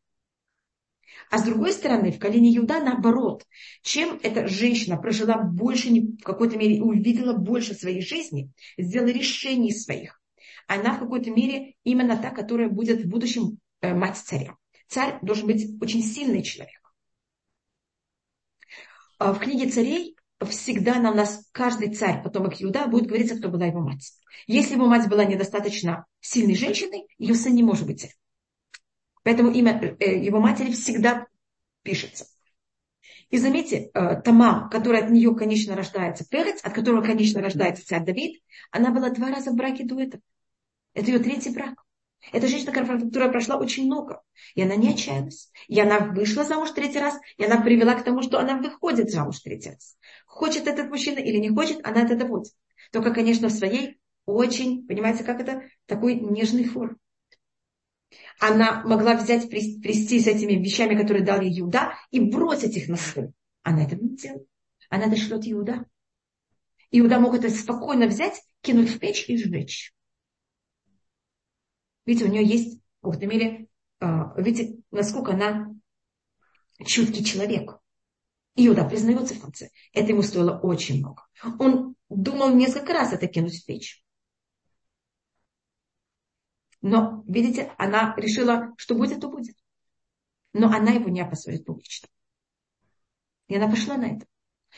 [1.29, 3.45] А с другой стороны, в колене Иуда наоборот,
[3.83, 10.19] чем эта женщина прожила больше, в какой-то мере увидела больше своей жизни, сделала решений своих,
[10.67, 14.55] она в какой-то мере именно та, которая будет в будущем мать царя.
[14.87, 16.81] Царь должен быть очень сильный человек.
[19.17, 20.15] А в книге царей
[20.49, 24.13] всегда на нас каждый царь, потомок Иуда, будет говориться, кто была его мать.
[24.47, 28.15] Если его мать была недостаточно сильной женщиной, ее сын не может быть царь.
[29.23, 31.25] Поэтому имя э, его матери всегда
[31.81, 32.27] пишется.
[33.29, 38.03] И заметьте, э, Тамар, которая от нее, конечно, рождается Перец, от которого, конечно, рождается царь
[38.03, 40.21] Давид, она была два раза в браке до этого.
[40.93, 41.84] Это ее третий брак.
[42.31, 44.21] Это женщина, которая прошла очень много.
[44.55, 45.51] И она не отчаялась.
[45.67, 49.39] И она вышла замуж третий раз, и она привела к тому, что она выходит замуж
[49.39, 49.97] третий раз.
[50.25, 52.53] Хочет этот мужчина или не хочет, она от этого будет.
[52.91, 56.97] Только, конечно, в своей очень, понимаете, как это, такой нежный форм.
[58.39, 62.97] Она могла взять, прийти с этими вещами, которые дал ей Иуда, и бросить их на
[62.97, 63.33] стол.
[63.63, 64.47] Она этого не делает.
[64.89, 65.85] Она дошлет Иуда.
[66.91, 69.93] Иуда мог это спокойно взять, кинуть в печь и сжечь.
[72.05, 73.67] Видите, у нее есть, в какой-то мере,
[74.37, 75.73] видите, насколько она
[76.85, 77.79] чуткий человек.
[78.55, 79.69] Иуда признается в конце.
[79.91, 81.23] Это ему стоило очень много.
[81.59, 84.03] Он думал несколько раз это кинуть в печь.
[86.81, 89.57] Но, видите, она решила, что будет, то будет.
[90.53, 92.07] Но она его не опозорит публично.
[93.47, 94.25] И она пошла на это.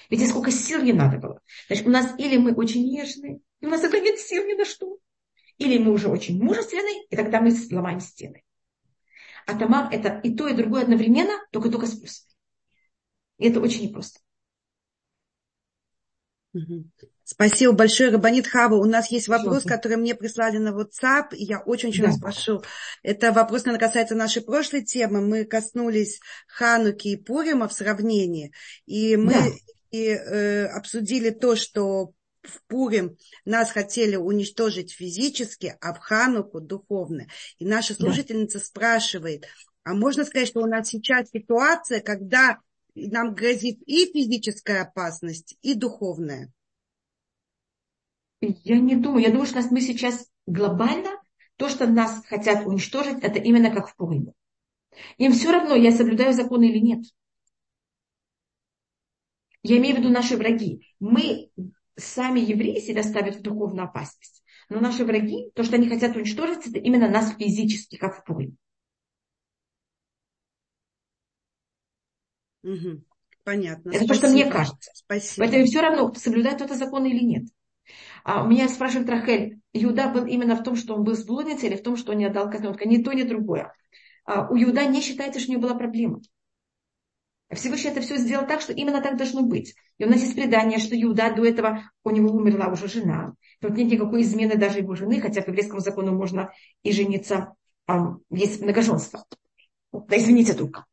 [0.10, 1.42] Видите, сколько сил ей надо было.
[1.68, 4.66] Значит, у нас или мы очень нежные, и у нас тогда нет сил ни на
[4.66, 4.98] что.
[5.58, 8.44] Или мы уже очень мужественны, и тогда мы сломаем стены.
[9.46, 12.28] А Тамар это и то, и другое одновременно, только только с плюсом.
[13.38, 14.20] И это очень непросто.
[17.24, 18.76] Спасибо большое, Рабанит Хава.
[18.76, 22.10] У нас есть вопрос, Что который мне прислали на WhatsApp, и я очень-очень да.
[22.10, 22.64] вас прошу.
[23.04, 25.22] Это вопрос, наверное, касается нашей прошлой темы.
[25.22, 28.54] Мы коснулись Хануки и Пурима в сравнении,
[28.86, 29.46] и мы да.
[29.92, 32.14] и, э, обсудили то, что
[32.44, 37.28] в Пурим нас хотели уничтожить физически, а в Хануку духовно.
[37.60, 38.66] И наша слушательница да.
[38.66, 39.46] спрашивает,
[39.84, 42.60] а можно сказать, что у нас сейчас ситуация, когда
[42.96, 46.52] нам грозит и физическая опасность, и духовная?
[48.42, 49.24] Я не думаю.
[49.24, 51.10] Я думаю, что мы сейчас глобально,
[51.58, 54.34] то, что нас хотят уничтожить, это именно как в Пуриме.
[55.18, 57.06] Им все равно, я соблюдаю законы или нет.
[59.64, 60.88] Я имею в виду наши враги.
[61.00, 61.50] Мы,
[61.98, 64.44] сами евреи, себя ставят в духовную опасность.
[64.70, 68.56] Но наши враги, то, что они хотят уничтожить, это именно нас физически, как в Пуриме.
[72.64, 73.04] Угу.
[73.44, 73.90] Понятно.
[73.90, 74.08] Это Спасибо.
[74.08, 74.92] то, что мне кажется.
[74.94, 75.46] Спасибо.
[75.46, 77.44] Поэтому все равно, соблюдает кто-то закон или нет.
[78.26, 81.70] А у меня спрашивает Рахель, Иуда был именно в том, что он был с блудницей,
[81.70, 82.86] или в том, что он не отдал козленка?
[82.86, 83.74] Ни то, ни другое.
[84.26, 86.20] А у Иуда не считается, что у него была проблема.
[87.54, 89.76] Всевышний это все сделал так, что именно так должно быть.
[89.98, 93.34] И у нас есть предание, что Иуда до этого, у него умерла уже жена.
[93.62, 96.52] Тут нет никакой измены даже его жены, хотя по еврейскому закону можно
[96.84, 97.54] и жениться,
[98.30, 99.24] есть многоженство.
[99.94, 100.86] Да извините только.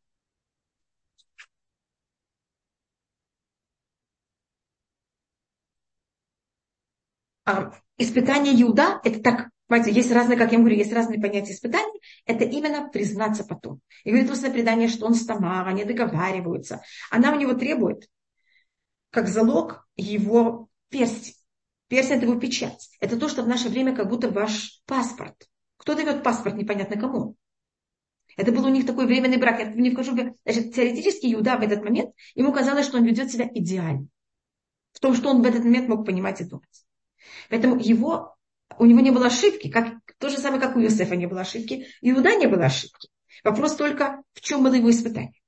[7.45, 12.01] а, испытание Иуда, это так, понимаете, есть разные, как я говорю, есть разные понятия испытаний,
[12.27, 13.81] это именно признаться потом.
[14.05, 16.83] И говорит устное предание, что он с Тамара, они договариваются.
[17.11, 18.09] Она у него требует,
[19.11, 21.35] как залог, его перстень.
[21.89, 22.89] Перстень– это его печать.
[23.01, 25.49] Это то, что в наше время как будто ваш паспорт.
[25.77, 27.37] Кто дает паспорт, непонятно кому.
[28.37, 29.61] Это был у них такой временный брак.
[29.61, 30.13] Я не вхожу.
[30.45, 34.07] Значит, теоретически Иуда в этот момент, ему казалось, что он ведет себя идеально.
[34.93, 36.87] В том, что он в этот момент мог понимать и думать.
[37.51, 38.34] Поэтому его,
[38.79, 41.87] у него не было ошибки, как, то же самое, как у Иосифа не было ошибки,
[42.01, 43.09] и Иуда не было ошибки.
[43.43, 45.41] Вопрос только, в чем было его испытание.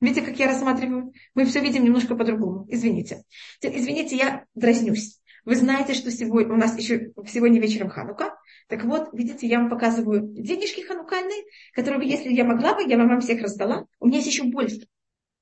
[0.00, 1.12] Видите, как я рассматриваю?
[1.34, 2.66] Мы все видим немножко по-другому.
[2.68, 3.24] Извините.
[3.62, 5.20] Извините, я дразнюсь.
[5.44, 8.34] Вы знаете, что сегодня у нас еще сегодня вечером Ханука.
[8.68, 11.44] Так вот, видите, я вам показываю денежки ханукальные,
[11.74, 13.86] которые, если я могла бы, я вам всех раздала.
[14.00, 14.86] У меня есть еще больше.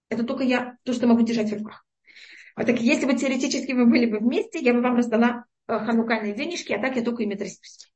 [0.08, 1.84] Это только я, то, что могу держать в руках.
[2.54, 6.72] А так если бы теоретически вы были бы вместе, я бы вам раздала ханукальные денежки,
[6.72, 7.92] а так я только ими трясусь.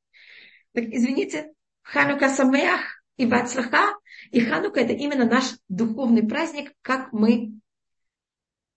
[0.73, 1.53] Так, извините,
[1.83, 3.95] Ханука Самеах и Бацлаха,
[4.31, 7.53] и Ханука это именно наш духовный праздник, как мы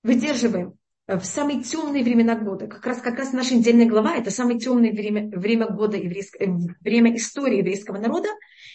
[0.03, 0.79] выдерживаем
[1.17, 2.67] в самые темные времена года.
[2.67, 6.47] Как раз, как раз наша недельная глава– это самое темное время, время года, еврейского, э,
[6.81, 8.29] время истории еврейского народа.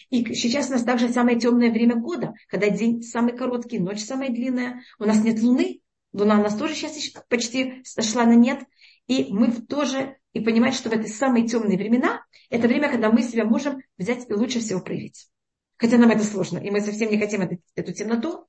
[0.09, 4.29] И сейчас у нас также самое темное время года, когда день самый короткий, ночь самая
[4.29, 4.81] длинная.
[4.99, 5.79] У нас нет луны.
[6.11, 6.93] Луна у нас тоже сейчас
[7.29, 8.59] почти сошла на нет.
[9.07, 13.21] И мы тоже и понимать, что в эти самые темные времена, это время, когда мы
[13.21, 15.29] себя можем взять и лучше всего проявить.
[15.77, 18.47] Хотя нам это сложно, и мы совсем не хотим эту, эту темноту.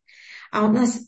[0.50, 1.00] А у нас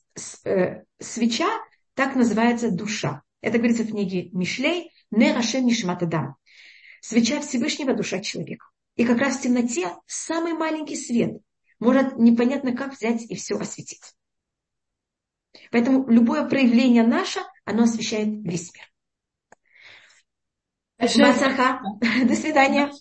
[0.45, 1.49] э, свеча,
[1.95, 3.23] так называется душа.
[3.41, 6.37] Это говорится в книге Мишлей, не Рашем Нишматадам.
[7.01, 8.67] Свеча Всевышнего душа человека.
[8.97, 11.41] И как раз в темноте самый маленький свет
[11.79, 14.15] может непонятно как взять и все осветить.
[15.71, 18.85] Поэтому любое проявление наше, оно освещает весь мир.
[21.01, 22.91] До свидания.